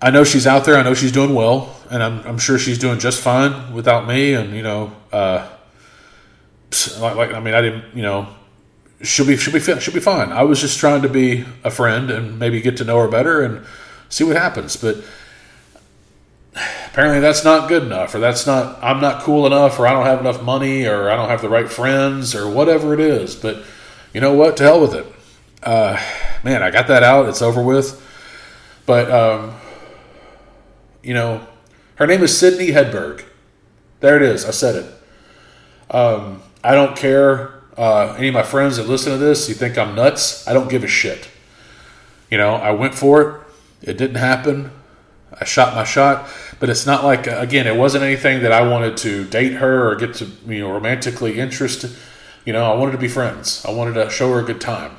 [0.01, 0.77] I know she's out there.
[0.77, 4.33] I know she's doing well, and I'm, I'm sure she's doing just fine without me.
[4.33, 5.47] And you know, uh,
[6.99, 8.27] like, like I mean, I didn't, you know,
[9.03, 10.31] she'll be she'll be she'll be fine.
[10.31, 13.43] I was just trying to be a friend and maybe get to know her better
[13.43, 13.63] and
[14.09, 14.75] see what happens.
[14.75, 14.97] But
[16.91, 20.05] apparently, that's not good enough, or that's not I'm not cool enough, or I don't
[20.05, 23.35] have enough money, or I don't have the right friends, or whatever it is.
[23.35, 23.63] But
[24.13, 24.57] you know what?
[24.57, 25.05] To hell with it.
[25.63, 26.01] Uh,
[26.43, 27.29] man, I got that out.
[27.29, 28.01] It's over with.
[28.85, 29.55] But um,
[31.03, 31.45] you know,
[31.95, 33.23] her name is Sydney Hedberg.
[33.99, 34.45] There it is.
[34.45, 35.95] I said it.
[35.95, 37.61] Um, I don't care.
[37.77, 40.47] Uh, any of my friends that listen to this, you think I'm nuts?
[40.47, 41.29] I don't give a shit.
[42.29, 43.89] You know, I went for it.
[43.89, 44.71] It didn't happen.
[45.39, 46.27] I shot my shot,
[46.59, 49.89] but it's not like uh, again, it wasn't anything that I wanted to date her
[49.89, 51.91] or get to you know romantically interested.
[52.45, 53.63] You know, I wanted to be friends.
[53.65, 54.97] I wanted to show her a good time.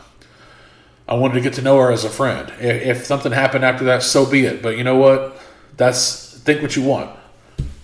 [1.08, 2.50] I wanted to get to know her as a friend.
[2.60, 4.62] If, if something happened after that, so be it.
[4.62, 5.36] But you know what?
[5.76, 7.16] That's think what you want.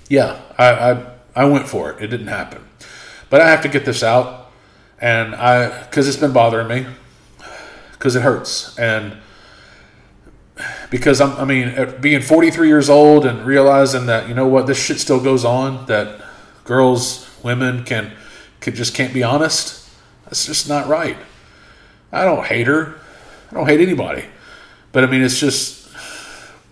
[0.08, 1.06] Yeah, I, I
[1.37, 2.02] I went for it.
[2.02, 2.64] It didn't happen,
[3.30, 4.50] but I have to get this out,
[5.00, 6.87] and I because it's been bothering me,
[7.92, 9.18] because it hurts, and
[10.90, 14.66] because I'm, I mean, uh, being 43 years old and realizing that you know what
[14.66, 16.21] this shit still goes on, that
[16.64, 18.12] girls, women can
[18.61, 19.88] can just can't be honest.
[20.25, 21.16] That's just not right.
[22.12, 22.99] I don't hate her.
[23.51, 24.25] I don't hate anybody,
[24.92, 25.88] but I mean, it's just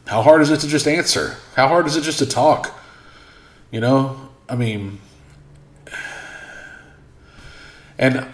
[0.07, 1.37] how hard is it to just answer?
[1.55, 2.79] How hard is it just to talk?
[3.71, 5.01] You know, I mean,
[7.99, 8.27] and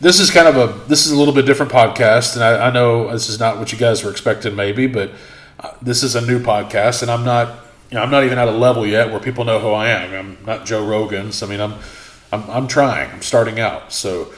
[0.00, 2.70] this is kind of a this is a little bit different podcast, and I, I
[2.70, 5.10] know this is not what you guys were expecting, maybe, but
[5.60, 8.48] uh, this is a new podcast, and I'm not you know I'm not even at
[8.48, 10.14] a level yet where people know who I am.
[10.14, 11.42] I'm not Joe Rogan's.
[11.42, 11.74] I mean, I'm
[12.32, 13.10] I'm, I'm trying.
[13.10, 14.32] I'm starting out, so.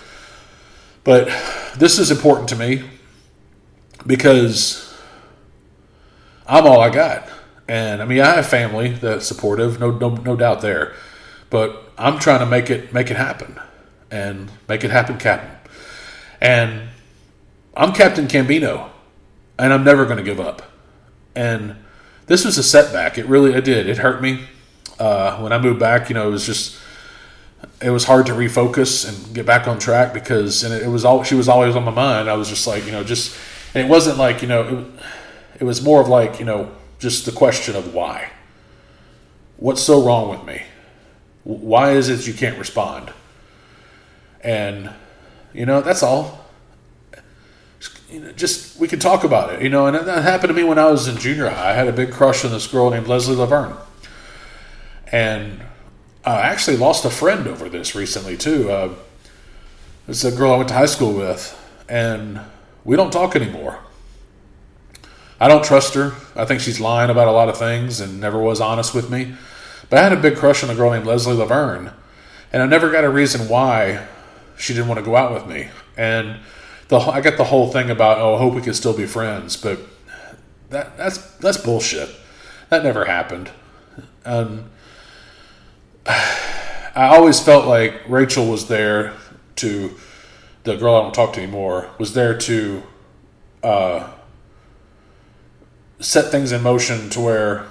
[1.02, 1.28] But
[1.76, 2.84] this is important to me
[4.06, 4.94] because
[6.46, 7.28] I'm all I got.
[7.68, 10.94] And I mean, I have family that's supportive, no, no, no doubt there.
[11.48, 13.58] But I'm trying to make it make it happen,
[14.10, 15.50] and make it happen, Captain.
[16.40, 16.88] And
[17.76, 18.90] I'm Captain Cambino,
[19.58, 20.62] and I'm never going to give up.
[21.34, 21.76] And
[22.26, 23.18] this was a setback.
[23.18, 23.88] It really it did.
[23.88, 24.44] It hurt me
[24.98, 26.08] uh, when I moved back.
[26.08, 26.78] You know, it was just
[27.80, 31.04] it was hard to refocus and get back on track because and it, it was
[31.04, 32.28] all she was always on my mind.
[32.28, 33.36] I was just like you know just
[33.74, 34.62] and it wasn't like you know.
[34.62, 35.04] It,
[35.60, 38.30] it was more of like, you know, just the question of why.
[39.58, 40.62] What's so wrong with me?
[41.44, 43.12] Why is it you can't respond?
[44.42, 44.90] And,
[45.52, 46.46] you know, that's all.
[48.34, 50.86] Just, we could talk about it, you know, and that happened to me when I
[50.86, 51.70] was in junior high.
[51.70, 53.76] I had a big crush on this girl named Leslie Laverne.
[55.12, 55.60] And
[56.24, 58.70] I actually lost a friend over this recently, too.
[58.70, 58.94] Uh,
[60.08, 61.56] it's a girl I went to high school with,
[61.88, 62.40] and
[62.84, 63.78] we don't talk anymore.
[65.38, 66.12] I don't trust her.
[66.36, 69.34] I think she's lying about a lot of things and never was honest with me.
[69.88, 71.92] But I had a big crush on a girl named Leslie Laverne,
[72.52, 74.06] and I never got a reason why
[74.60, 75.68] she didn't want to go out with me.
[75.96, 76.38] And
[76.88, 79.56] the I got the whole thing about oh, I hope we can still be friends,
[79.56, 79.80] but
[80.68, 82.10] that that's that's bullshit.
[82.68, 83.50] That never happened.
[84.24, 84.70] Um,
[86.06, 89.14] I always felt like Rachel was there
[89.56, 89.94] to
[90.64, 92.82] the girl I don't talk to anymore was there to
[93.62, 94.10] uh,
[96.00, 97.66] set things in motion to where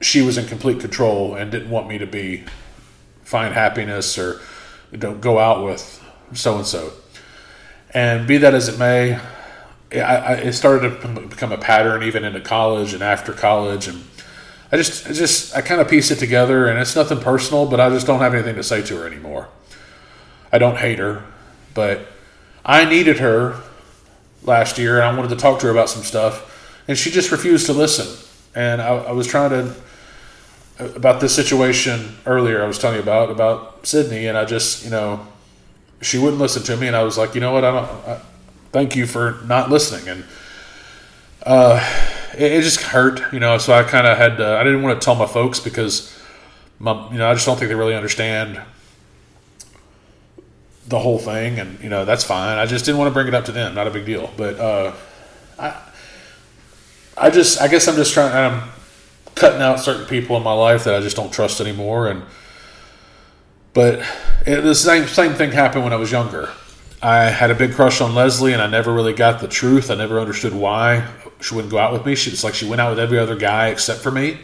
[0.00, 2.44] she was in complete control and didn't want me to be
[3.22, 4.40] find happiness or
[4.96, 6.92] don't go out with so and so.
[7.92, 9.18] And be that as it may,
[9.92, 14.04] I, I, it started to become a pattern even into college and after college, and
[14.70, 17.80] I just, I just, I kind of piece it together, and it's nothing personal, but
[17.80, 19.48] I just don't have anything to say to her anymore.
[20.52, 21.24] I don't hate her,
[21.74, 22.06] but
[22.64, 23.60] I needed her
[24.42, 27.30] last year, and I wanted to talk to her about some stuff, and she just
[27.30, 28.24] refused to listen.
[28.54, 29.74] And I, I was trying to
[30.78, 32.62] about this situation earlier.
[32.62, 35.26] I was telling you about about Sydney, and I just, you know,
[36.00, 38.08] she wouldn't listen to me, and I was like, you know what, I don't.
[38.08, 38.20] I,
[38.72, 40.24] thank you for not listening, and
[41.44, 41.80] uh,
[42.34, 43.58] it, it just hurt, you know.
[43.58, 46.16] So I kind of had, to, I didn't want to tell my folks because,
[46.78, 48.60] my, you know, I just don't think they really understand
[50.86, 52.58] the whole thing, and you know that's fine.
[52.58, 53.74] I just didn't want to bring it up to them.
[53.74, 54.92] Not a big deal, but uh,
[55.58, 55.76] I,
[57.16, 58.32] I just, I guess I'm just trying.
[58.32, 58.68] I'm
[59.38, 62.22] cutting out certain people in my life that I just don't trust anymore, and
[63.74, 64.00] but
[64.46, 66.50] it, the same same thing happened when I was younger.
[67.00, 69.90] I had a big crush on Leslie, and I never really got the truth.
[69.90, 71.06] I never understood why
[71.40, 72.16] she wouldn't go out with me.
[72.16, 74.38] She, it's like she went out with every other guy except for me,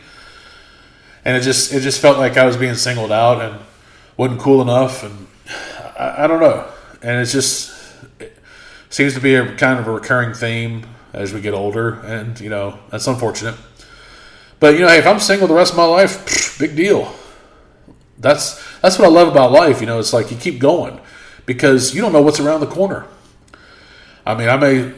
[1.24, 3.61] and it just it just felt like I was being singled out and
[4.16, 5.26] wasn't cool enough, and
[5.98, 6.68] I, I don't know.
[7.02, 7.72] And it's just
[8.88, 12.50] seems to be a kind of a recurring theme as we get older, and you
[12.50, 13.57] know that's unfortunate.
[14.64, 17.14] But you know, hey, if I'm single the rest of my life, pff, big deal.
[18.16, 19.83] That's that's what I love about life.
[19.83, 21.03] You know, it's like you keep going
[21.44, 23.07] because you don't know what's around the corner.
[24.24, 24.94] I mean, I may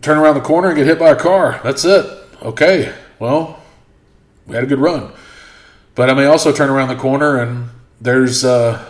[0.00, 1.60] turn around the corner and get hit by a car.
[1.62, 2.06] That's it.
[2.40, 3.60] Okay, well,
[4.46, 5.12] we had a good run.
[5.94, 7.68] But I may also turn around the corner and
[8.00, 8.82] there's uh,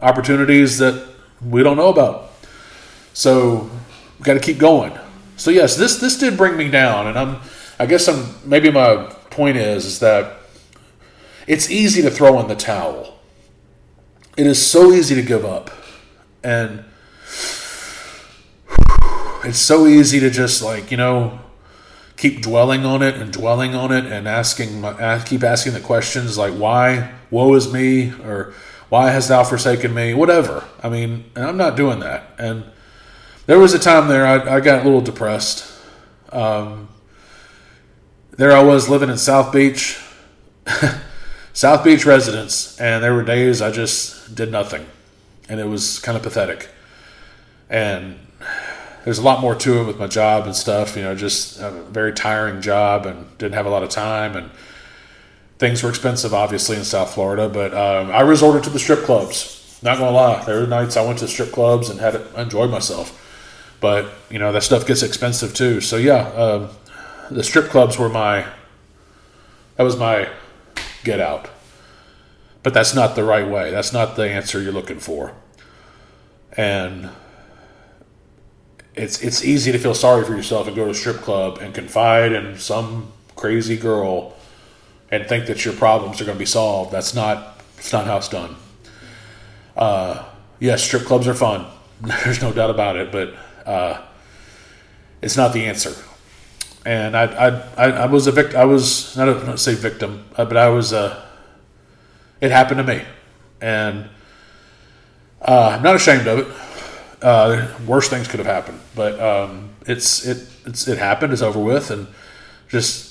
[0.00, 1.06] opportunities that
[1.44, 2.30] we don't know about.
[3.12, 3.68] So
[4.18, 4.98] we got to keep going.
[5.36, 7.42] So yes, this this did bring me down, and I'm
[7.80, 10.36] I guess I'm maybe my point is is that
[11.46, 13.18] it's easy to throw in the towel.
[14.36, 15.70] It is so easy to give up.
[16.44, 16.84] And
[19.42, 21.40] it's so easy to just like, you know,
[22.18, 24.82] keep dwelling on it and dwelling on it and asking
[25.24, 28.52] keep asking the questions like why woe is me or
[28.90, 32.62] why hast thou forsaken me whatever i mean and i'm not doing that and
[33.46, 35.66] there was a time there i, I got a little depressed
[36.30, 36.90] um,
[38.36, 40.00] there i was living in south beach
[41.52, 44.86] South Beach residence, and there were days I just did nothing,
[45.48, 46.68] and it was kind of pathetic.
[47.68, 48.18] And
[49.04, 50.96] there's a lot more to it with my job and stuff.
[50.96, 54.50] You know, just a very tiring job, and didn't have a lot of time, and
[55.58, 57.48] things were expensive, obviously in South Florida.
[57.48, 59.56] But um, I resorted to the strip clubs.
[59.82, 63.16] Not gonna lie, there were nights I went to strip clubs and had enjoyed myself.
[63.80, 65.80] But you know that stuff gets expensive too.
[65.80, 66.68] So yeah, um,
[67.30, 68.46] the strip clubs were my
[69.76, 70.28] that was my
[71.04, 71.48] get out.
[72.62, 73.70] But that's not the right way.
[73.70, 75.32] That's not the answer you're looking for.
[76.56, 77.08] And
[78.94, 81.72] it's it's easy to feel sorry for yourself and go to a strip club and
[81.72, 84.36] confide in some crazy girl
[85.10, 86.92] and think that your problems are going to be solved.
[86.92, 88.56] That's not it's not how it's done.
[89.76, 91.64] Uh, yes, strip clubs are fun.
[92.00, 94.02] There's no doubt about it, but uh,
[95.22, 95.94] it's not the answer
[96.84, 97.24] and I,
[97.76, 98.58] I, I, was a victim.
[98.58, 100.92] I was not a not say victim, uh, but I was.
[100.92, 101.22] Uh,
[102.40, 103.02] it happened to me,
[103.60, 104.08] and
[105.42, 107.22] uh, I'm not ashamed of it.
[107.22, 111.32] Uh, worse things could have happened, but um, it's it it's it happened.
[111.32, 112.06] It's over with, and
[112.68, 113.08] just.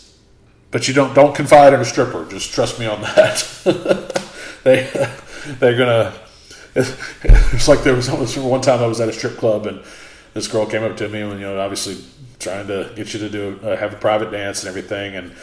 [0.71, 2.27] But you don't don't confide in a stripper.
[2.29, 3.43] Just trust me on that.
[4.63, 4.89] they
[5.59, 6.13] they're gonna.
[7.51, 8.07] It's like there was
[8.37, 9.81] one time I was at a strip club and
[10.33, 11.97] this girl came up to me and you know obviously
[12.39, 15.15] trying to get you to do uh, have a private dance and everything.
[15.15, 15.33] And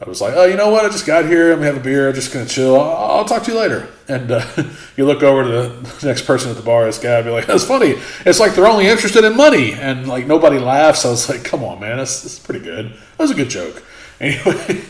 [0.00, 0.84] I was like, oh, you know what?
[0.84, 1.52] I just got here.
[1.52, 2.08] I'm gonna have a beer.
[2.08, 2.80] I'm just gonna chill.
[2.80, 3.88] I'll, I'll talk to you later.
[4.08, 4.46] And uh,
[4.96, 6.86] you look over to the next person at the bar.
[6.86, 7.96] This guy be like, that's funny.
[8.24, 11.04] It's like they're only interested in money, and like nobody laughs.
[11.04, 11.96] I was like, come on, man.
[11.96, 12.92] That's, that's pretty good.
[12.92, 13.82] That was a good joke.
[14.20, 14.82] Anyway,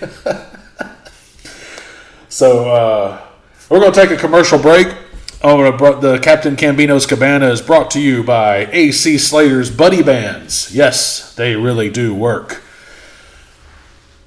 [2.30, 3.20] so uh,
[3.68, 4.88] we're gonna take a commercial break.
[5.40, 5.70] Oh,
[6.00, 10.74] the Captain Cambino's Cabana is brought to you by AC Slater's Buddy Bands.
[10.74, 12.60] Yes, they really do work.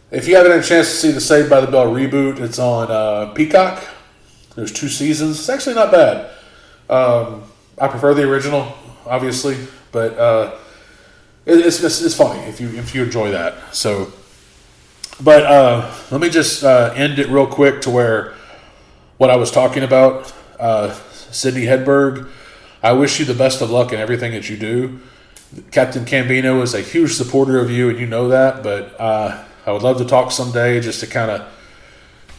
[0.09, 2.59] If you haven't had a chance to see the Saved by the Bell reboot, it's
[2.59, 3.83] on uh, Peacock.
[4.55, 5.37] There's two seasons.
[5.37, 6.31] It's actually not bad.
[6.89, 7.43] Um,
[7.77, 8.73] I prefer the original,
[9.05, 9.57] obviously,
[9.91, 10.55] but uh,
[11.45, 13.75] it's, it's, it's funny if you if you enjoy that.
[13.75, 14.13] So,
[15.21, 18.33] but uh, let me just uh, end it real quick to where
[19.17, 20.93] what I was talking about, uh,
[21.31, 22.29] Sydney Hedberg.
[22.81, 24.99] I wish you the best of luck in everything that you do.
[25.71, 28.63] Captain Cambino is a huge supporter of you, and you know that.
[28.63, 31.47] But uh, I would love to talk someday just to kind of,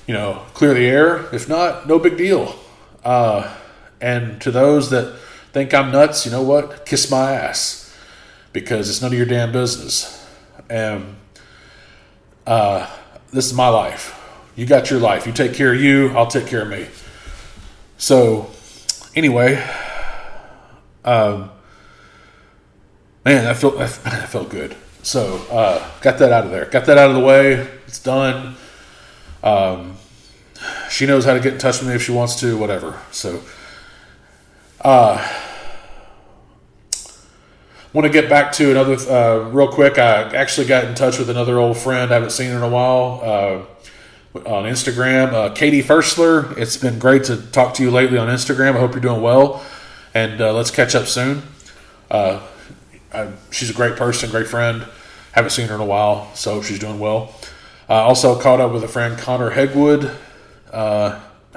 [0.06, 1.34] you know, clear the air.
[1.34, 2.58] If not, no big deal.
[3.04, 3.54] Uh,
[4.00, 5.18] and to those that
[5.52, 6.86] think I'm nuts, you know what?
[6.86, 7.94] Kiss my ass
[8.52, 10.26] because it's none of your damn business.
[10.70, 11.16] And
[12.46, 12.88] uh,
[13.32, 14.18] this is my life.
[14.56, 15.26] You got your life.
[15.26, 16.10] You take care of you.
[16.10, 16.86] I'll take care of me.
[17.98, 18.50] So,
[19.14, 19.62] anyway,
[21.04, 21.50] um,
[23.24, 24.76] man, I felt I felt good.
[25.02, 26.66] So, uh, got that out of there.
[26.66, 27.66] Got that out of the way.
[27.86, 28.56] It's done.
[29.42, 29.96] Um,
[30.90, 32.56] she knows how to get in touch with me if she wants to.
[32.56, 33.00] Whatever.
[33.10, 33.42] So,
[34.80, 35.26] uh,
[37.92, 39.98] want to get back to another uh, real quick.
[39.98, 43.20] I actually got in touch with another old friend I haven't seen in a while
[43.22, 43.71] uh,
[44.34, 46.56] on Instagram, uh, Katie Firstler.
[46.56, 48.76] It's been great to talk to you lately on Instagram.
[48.76, 49.64] I hope you're doing well,
[50.14, 51.42] and uh, let's catch up soon.
[52.10, 52.40] Uh,
[53.12, 54.86] I, she's a great person, great friend.
[55.32, 57.34] Haven't seen her in a while, so she's doing well.
[57.88, 60.14] also caught up with a friend, Connor Hegwood.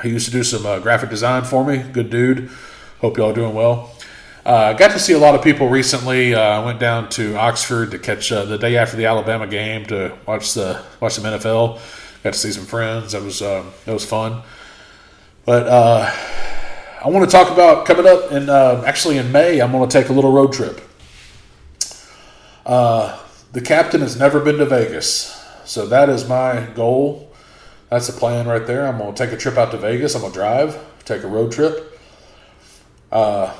[0.01, 1.77] he used to do some graphic design for me.
[1.77, 2.49] Good dude.
[3.01, 3.95] Hope y'all doing well.
[4.45, 6.35] I uh, got to see a lot of people recently.
[6.35, 9.47] Uh, I uh, went down to Oxford to catch uh, the day after the Alabama
[9.47, 11.79] game to watch the watch some NFL.
[12.25, 13.11] Got to see some friends.
[13.11, 14.41] That was um, was fun.
[15.45, 16.11] But uh,
[17.03, 19.59] I want to talk about coming up and uh, actually in May.
[19.61, 20.81] I'm going to take a little road trip.
[22.65, 27.31] the captain has never been to Vegas, so that is my goal.
[27.91, 28.87] That's the plan right there.
[28.87, 30.15] I'm going to take a trip out to Vegas.
[30.15, 32.01] I'm going to drive, take a road trip.
[33.11, 33.55] Uh,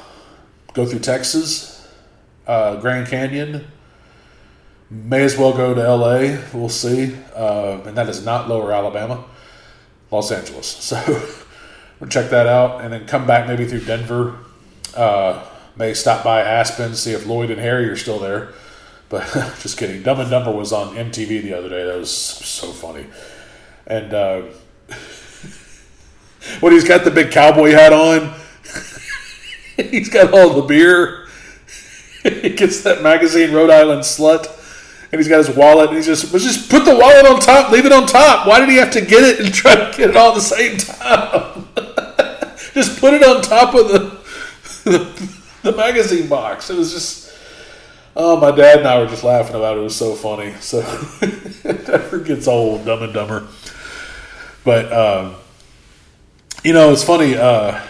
[0.74, 1.88] go through Texas,
[2.47, 3.68] uh, Grand Canyon.
[4.90, 6.38] May as well go to LA.
[6.54, 7.16] We'll see.
[7.36, 9.24] Uh, and that is not lower Alabama,
[10.12, 10.94] Los Angeles.
[11.96, 14.38] So we'll check that out and then come back maybe through Denver.
[14.96, 15.46] Uh,
[15.78, 18.54] may stop by Aspen, see if Lloyd and Harry are still there.
[19.10, 19.26] But
[19.62, 20.04] just kidding.
[20.04, 21.86] Dumb and Dumber was on MTV the other day.
[21.86, 23.08] That was so funny.
[23.88, 24.42] And uh,
[26.60, 28.34] when he's got the big cowboy hat on,
[29.78, 31.28] he's got all the beer.
[32.24, 34.48] he gets that magazine, Rhode Island Slut,
[35.12, 35.89] and he's got his wallet.
[35.89, 38.47] And he just just put the wallet on top, leave it on top.
[38.47, 40.41] Why did he have to get it and try to get it all at the
[40.41, 41.68] same time?
[42.74, 46.70] just put it on top of the, the the magazine box.
[46.70, 47.24] It was just.
[48.18, 49.82] Oh, my dad and I were just laughing about it.
[49.82, 50.53] It was so funny.
[50.62, 50.80] So
[51.22, 53.45] it never gets old, Dumb and Dumber.
[54.64, 55.36] But um,
[56.64, 57.36] you know, it's funny.
[57.36, 57.82] Uh,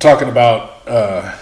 [0.00, 0.88] talking about.
[0.88, 1.36] Uh,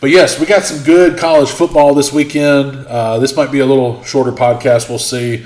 [0.00, 2.86] but yes, we got some good college football this weekend.
[2.86, 4.88] Uh, this might be a little shorter podcast.
[4.88, 5.44] We'll see.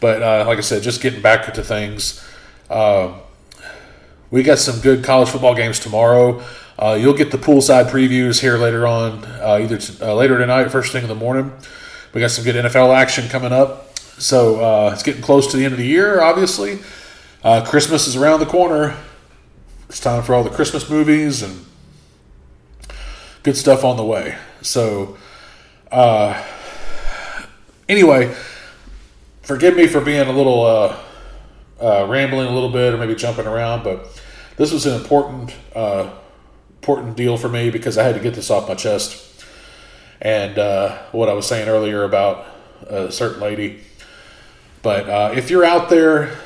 [0.00, 2.26] But uh, like I said, just getting back to things.
[2.68, 3.14] Uh,
[4.32, 6.42] we got some good college football games tomorrow.
[6.76, 10.68] Uh, you'll get the poolside previews here later on, uh, either t- uh, later tonight,
[10.70, 11.52] first thing in the morning.
[12.12, 13.96] We got some good NFL action coming up.
[14.18, 16.80] So it's getting close to the end of the year, obviously.
[17.64, 18.96] Christmas is around the corner.
[19.88, 21.64] It's time for all the Christmas movies and
[23.44, 24.36] good stuff on the way.
[24.62, 25.16] So,
[25.92, 26.42] uh,
[27.88, 28.34] anyway,
[29.42, 30.98] forgive me for being a little uh,
[31.80, 34.20] uh, rambling a little bit or maybe jumping around, but
[34.56, 36.10] this was an important uh,
[36.80, 39.20] important deal for me because I had to get this off my chest.
[40.20, 42.46] And uh, what I was saying earlier about
[42.86, 43.80] a certain lady.
[44.82, 46.38] But uh, if you're out there,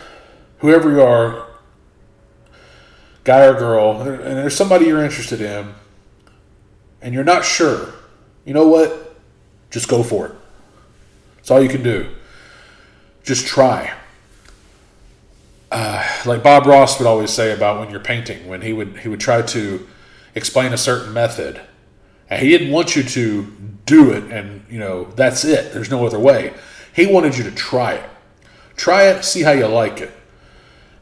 [0.59, 1.46] whoever you are,
[3.24, 5.74] guy or girl, and there's somebody you're interested in,
[7.01, 7.94] and you're not sure,
[8.44, 9.16] you know what?
[9.70, 10.32] Just go for it.
[11.36, 12.09] That's all you can do.
[13.22, 13.92] Just try.
[15.70, 19.09] Uh, like Bob Ross would always say about when you're painting, when he would he
[19.09, 19.86] would try to
[20.34, 21.61] explain a certain method,
[22.30, 23.53] and he didn't want you to
[23.84, 25.74] do it, and you know that's it.
[25.74, 26.55] There's no other way.
[26.94, 28.11] He wanted you to try it.
[28.76, 30.12] Try it, see how you like it.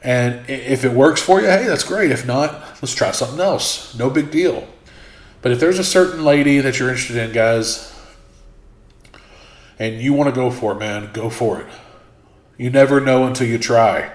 [0.02, 2.10] And if it works for you, hey, that's great.
[2.10, 3.96] If not, let's try something else.
[3.96, 4.66] No big deal.
[5.46, 7.96] But if there's a certain lady that you're interested in, guys,
[9.78, 11.68] and you want to go for it, man, go for it.
[12.58, 14.10] You never know until you try.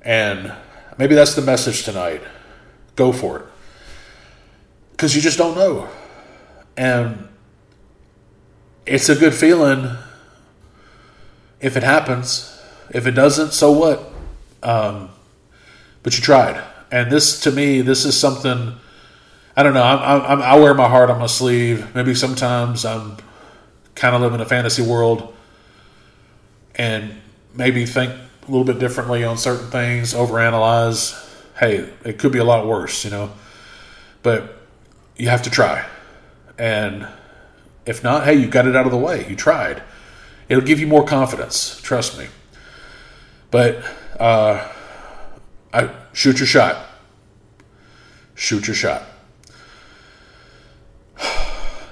[0.00, 0.50] And
[0.96, 2.22] maybe that's the message tonight.
[2.96, 3.44] Go for it.
[4.92, 5.90] Because you just don't know.
[6.78, 7.28] And
[8.86, 9.98] it's a good feeling
[11.60, 12.58] if it happens.
[12.88, 14.10] If it doesn't, so what?
[14.62, 15.10] Um,
[16.02, 18.78] but you tried, and this to me, this is something.
[19.54, 19.82] I don't know.
[19.82, 21.94] I'm, I'm, i wear my heart on my sleeve.
[21.94, 23.18] Maybe sometimes I'm
[23.94, 25.34] kind of living a fantasy world,
[26.74, 27.14] and
[27.54, 31.18] maybe think a little bit differently on certain things, overanalyze.
[31.58, 33.32] Hey, it could be a lot worse, you know.
[34.22, 34.56] But
[35.16, 35.86] you have to try.
[36.58, 37.06] And
[37.84, 39.28] if not, hey, you got it out of the way.
[39.28, 39.82] You tried.
[40.48, 41.80] It'll give you more confidence.
[41.82, 42.28] Trust me.
[43.50, 43.84] But
[44.18, 44.66] uh,
[45.72, 46.86] I shoot your shot.
[48.34, 49.02] Shoot your shot.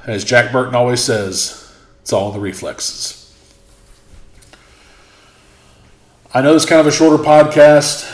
[0.06, 3.16] As Jack Burton always says, it's all in the reflexes.
[6.32, 8.08] I know it's kind of a shorter podcast,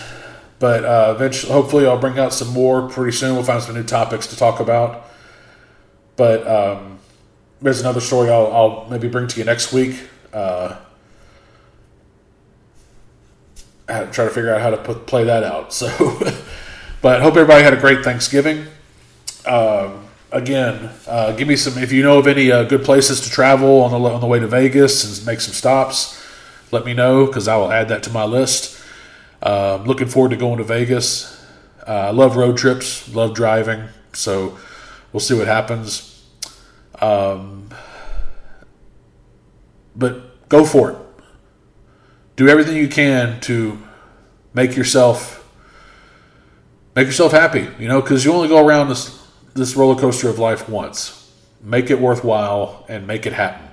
[0.59, 3.35] but uh, eventually, hopefully, I'll bring out some more pretty soon.
[3.35, 5.07] We'll find some new topics to talk about.
[6.17, 6.99] But um,
[7.61, 10.09] there's another story I'll, I'll, maybe bring to you next week.
[10.33, 10.77] Uh,
[13.89, 15.73] I try to figure out how to put, play that out.
[15.75, 15.87] So,
[17.03, 18.67] but hope everybody had a great Thanksgiving.
[19.47, 23.31] Um, again, uh, give me some if you know of any uh, good places to
[23.31, 26.23] travel on the on the way to Vegas and make some stops.
[26.73, 28.83] Let me know because I will add that to my list.
[29.43, 31.33] Uh, looking forward to going to Vegas.
[31.87, 34.59] Uh, I love road trips, love driving, so
[35.13, 36.25] we'll see what happens.
[37.01, 37.69] Um,
[39.95, 40.99] but go for it.
[42.35, 43.79] Do everything you can to
[44.53, 45.35] make yourself
[46.95, 47.69] make yourself happy.
[47.79, 49.26] You know, because you only go around this
[49.57, 51.31] this roller coaster of life once.
[51.63, 53.67] Make it worthwhile and make it happen.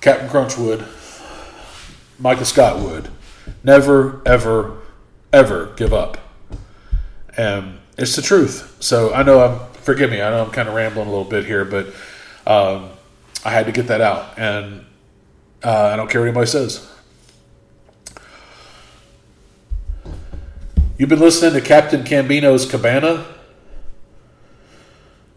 [0.00, 0.86] Captain Crunchwood,
[2.18, 3.08] Micah Scott would
[3.64, 4.78] never, ever,
[5.32, 6.18] ever give up.
[7.36, 8.76] And it's the truth.
[8.80, 11.44] So I know I'm, forgive me, I know I'm kind of rambling a little bit
[11.44, 11.86] here, but
[12.46, 12.90] um,
[13.44, 14.38] I had to get that out.
[14.38, 14.84] And
[15.62, 16.88] uh, I don't care what anybody says.
[20.98, 23.26] You've been listening to Captain Cambino's Cabana.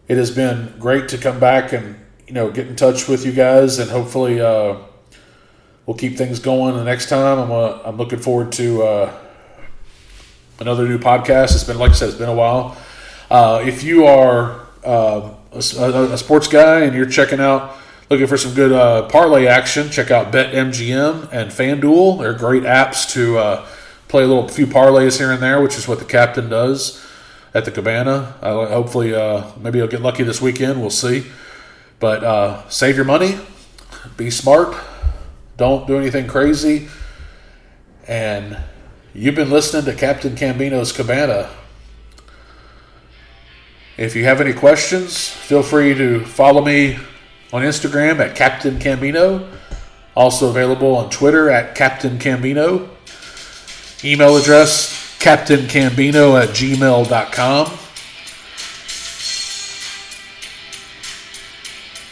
[0.08, 1.96] It has been great to come back and
[2.28, 4.78] you know get in touch with you guys, and hopefully uh,
[5.86, 7.40] we'll keep things going the next time.
[7.40, 9.18] I'm uh, I'm looking forward to uh,
[10.60, 11.56] another new podcast.
[11.56, 12.78] It's been like I said, it's been a while.
[13.32, 17.76] Uh, if you are uh, a, a, sports guy and you're checking out,
[18.12, 22.20] looking for some good uh, parlay action, check out BetMGM and FanDuel.
[22.20, 23.66] They're great apps to
[24.08, 27.04] play a little few parlays here and there, which is what the captain does
[27.56, 28.36] at the Cabana.
[28.42, 30.82] Hopefully, uh, maybe I'll get lucky this weekend.
[30.82, 31.26] We'll see.
[32.00, 33.40] But uh, save your money,
[34.18, 34.76] be smart,
[35.56, 36.90] don't do anything crazy.
[38.08, 38.58] And
[39.14, 41.50] you've been listening to Captain Cambino's Cabana.
[43.98, 47.00] If you have any questions, feel free to follow me
[47.54, 49.50] on Instagram at Captain Cambino.
[50.16, 52.90] Also available on Twitter at Captain Cambino.
[54.04, 57.80] Email address captaincambino at gmail.com.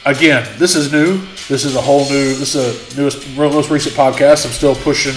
[0.06, 1.20] Again, this is new.
[1.48, 4.46] This is a whole new, this is a newest, most recent podcast.
[4.46, 5.14] I'm still pushing,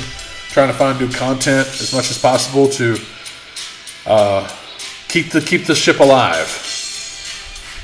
[0.51, 2.97] trying to find new content as much as possible to
[4.07, 4.49] uh,
[5.09, 6.63] keep the keep the ship alive.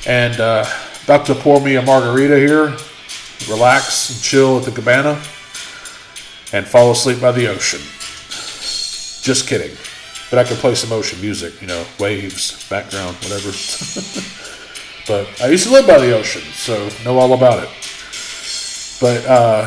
[0.06, 0.64] And uh,
[1.04, 2.76] about to pour me a margarita here,
[3.48, 5.20] relax and chill at the cabana,
[6.52, 7.80] and fall asleep by the ocean.
[9.22, 9.76] Just kidding.
[10.32, 13.50] But I can play some ocean music, you know, waves, background, whatever.
[15.06, 17.68] but I used to live by the ocean, so know all about it.
[18.98, 19.66] But uh,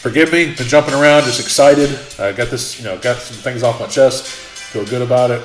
[0.00, 1.90] forgive me, been jumping around, just excited.
[2.18, 4.26] I got this, you know, got some things off my chest.
[4.26, 5.40] Feel good about it.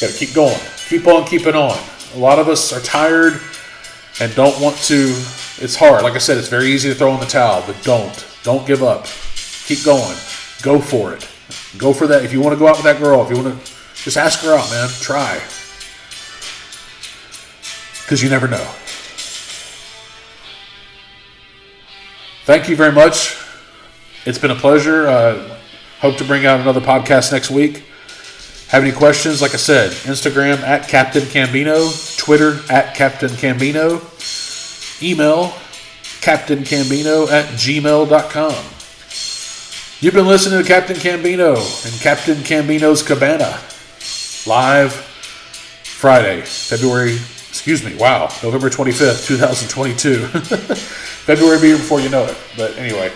[0.00, 0.58] Got to keep going.
[0.88, 1.78] Keep on keeping on.
[2.14, 3.38] A lot of us are tired
[4.18, 5.08] and don't want to.
[5.60, 6.04] It's hard.
[6.04, 8.26] Like I said, it's very easy to throw in the towel, but don't.
[8.44, 9.04] Don't give up.
[9.66, 10.16] Keep going.
[10.62, 11.28] Go for it.
[11.78, 12.24] Go for that.
[12.24, 14.40] If you want to go out with that girl, if you want to, just ask
[14.40, 14.88] her out, man.
[15.00, 15.40] Try.
[18.02, 18.66] Because you never know.
[22.44, 23.38] Thank you very much.
[24.26, 25.06] It's been a pleasure.
[25.06, 25.58] Uh,
[26.00, 27.84] hope to bring out another podcast next week.
[28.68, 29.40] Have any questions?
[29.40, 34.00] Like I said, Instagram at Captain Cambino, Twitter at Captain Cambino,
[35.02, 35.52] email
[36.20, 38.81] Captain Cambino at gmail.com.
[40.02, 41.54] You've been listening to Captain Cambino
[41.86, 43.56] and Captain Cambino's Cabana
[44.48, 50.26] live Friday, February, excuse me, wow, November 25th, 2022.
[51.22, 52.36] February be before you know it.
[52.56, 53.12] But anyway,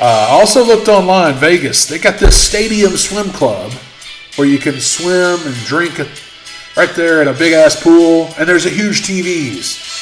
[0.00, 1.84] uh, I also looked online, Vegas.
[1.84, 3.72] They got this stadium swim club
[4.36, 5.98] where you can swim and drink
[6.74, 9.92] right there in a big ass pool, and there's a huge TVs.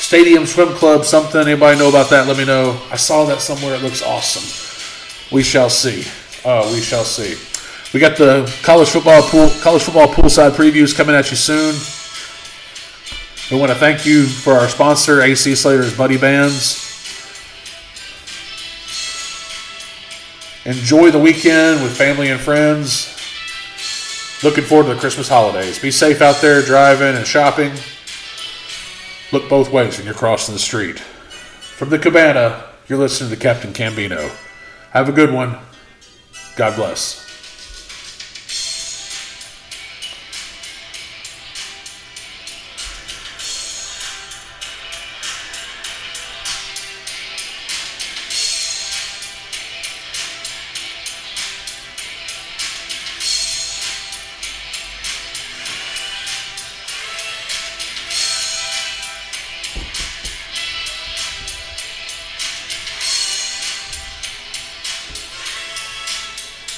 [0.00, 1.42] Stadium Swim Club, something.
[1.42, 2.26] Anybody know about that?
[2.26, 2.80] Let me know.
[2.90, 3.74] I saw that somewhere.
[3.74, 4.67] It looks awesome
[5.30, 6.04] we shall see.
[6.44, 7.36] Uh, we shall see.
[7.92, 11.74] We got the college football pool, college football poolside previews coming at you soon.
[13.50, 16.84] We want to thank you for our sponsor, AC Slater's Buddy Bands.
[20.66, 23.14] Enjoy the weekend with family and friends.
[24.44, 25.78] Looking forward to the Christmas holidays.
[25.78, 27.72] Be safe out there driving and shopping.
[29.32, 30.98] Look both ways when you're crossing the street.
[30.98, 34.30] From the cabana, you're listening to Captain Cambino.
[34.90, 35.58] Have a good one.
[36.56, 37.27] God bless.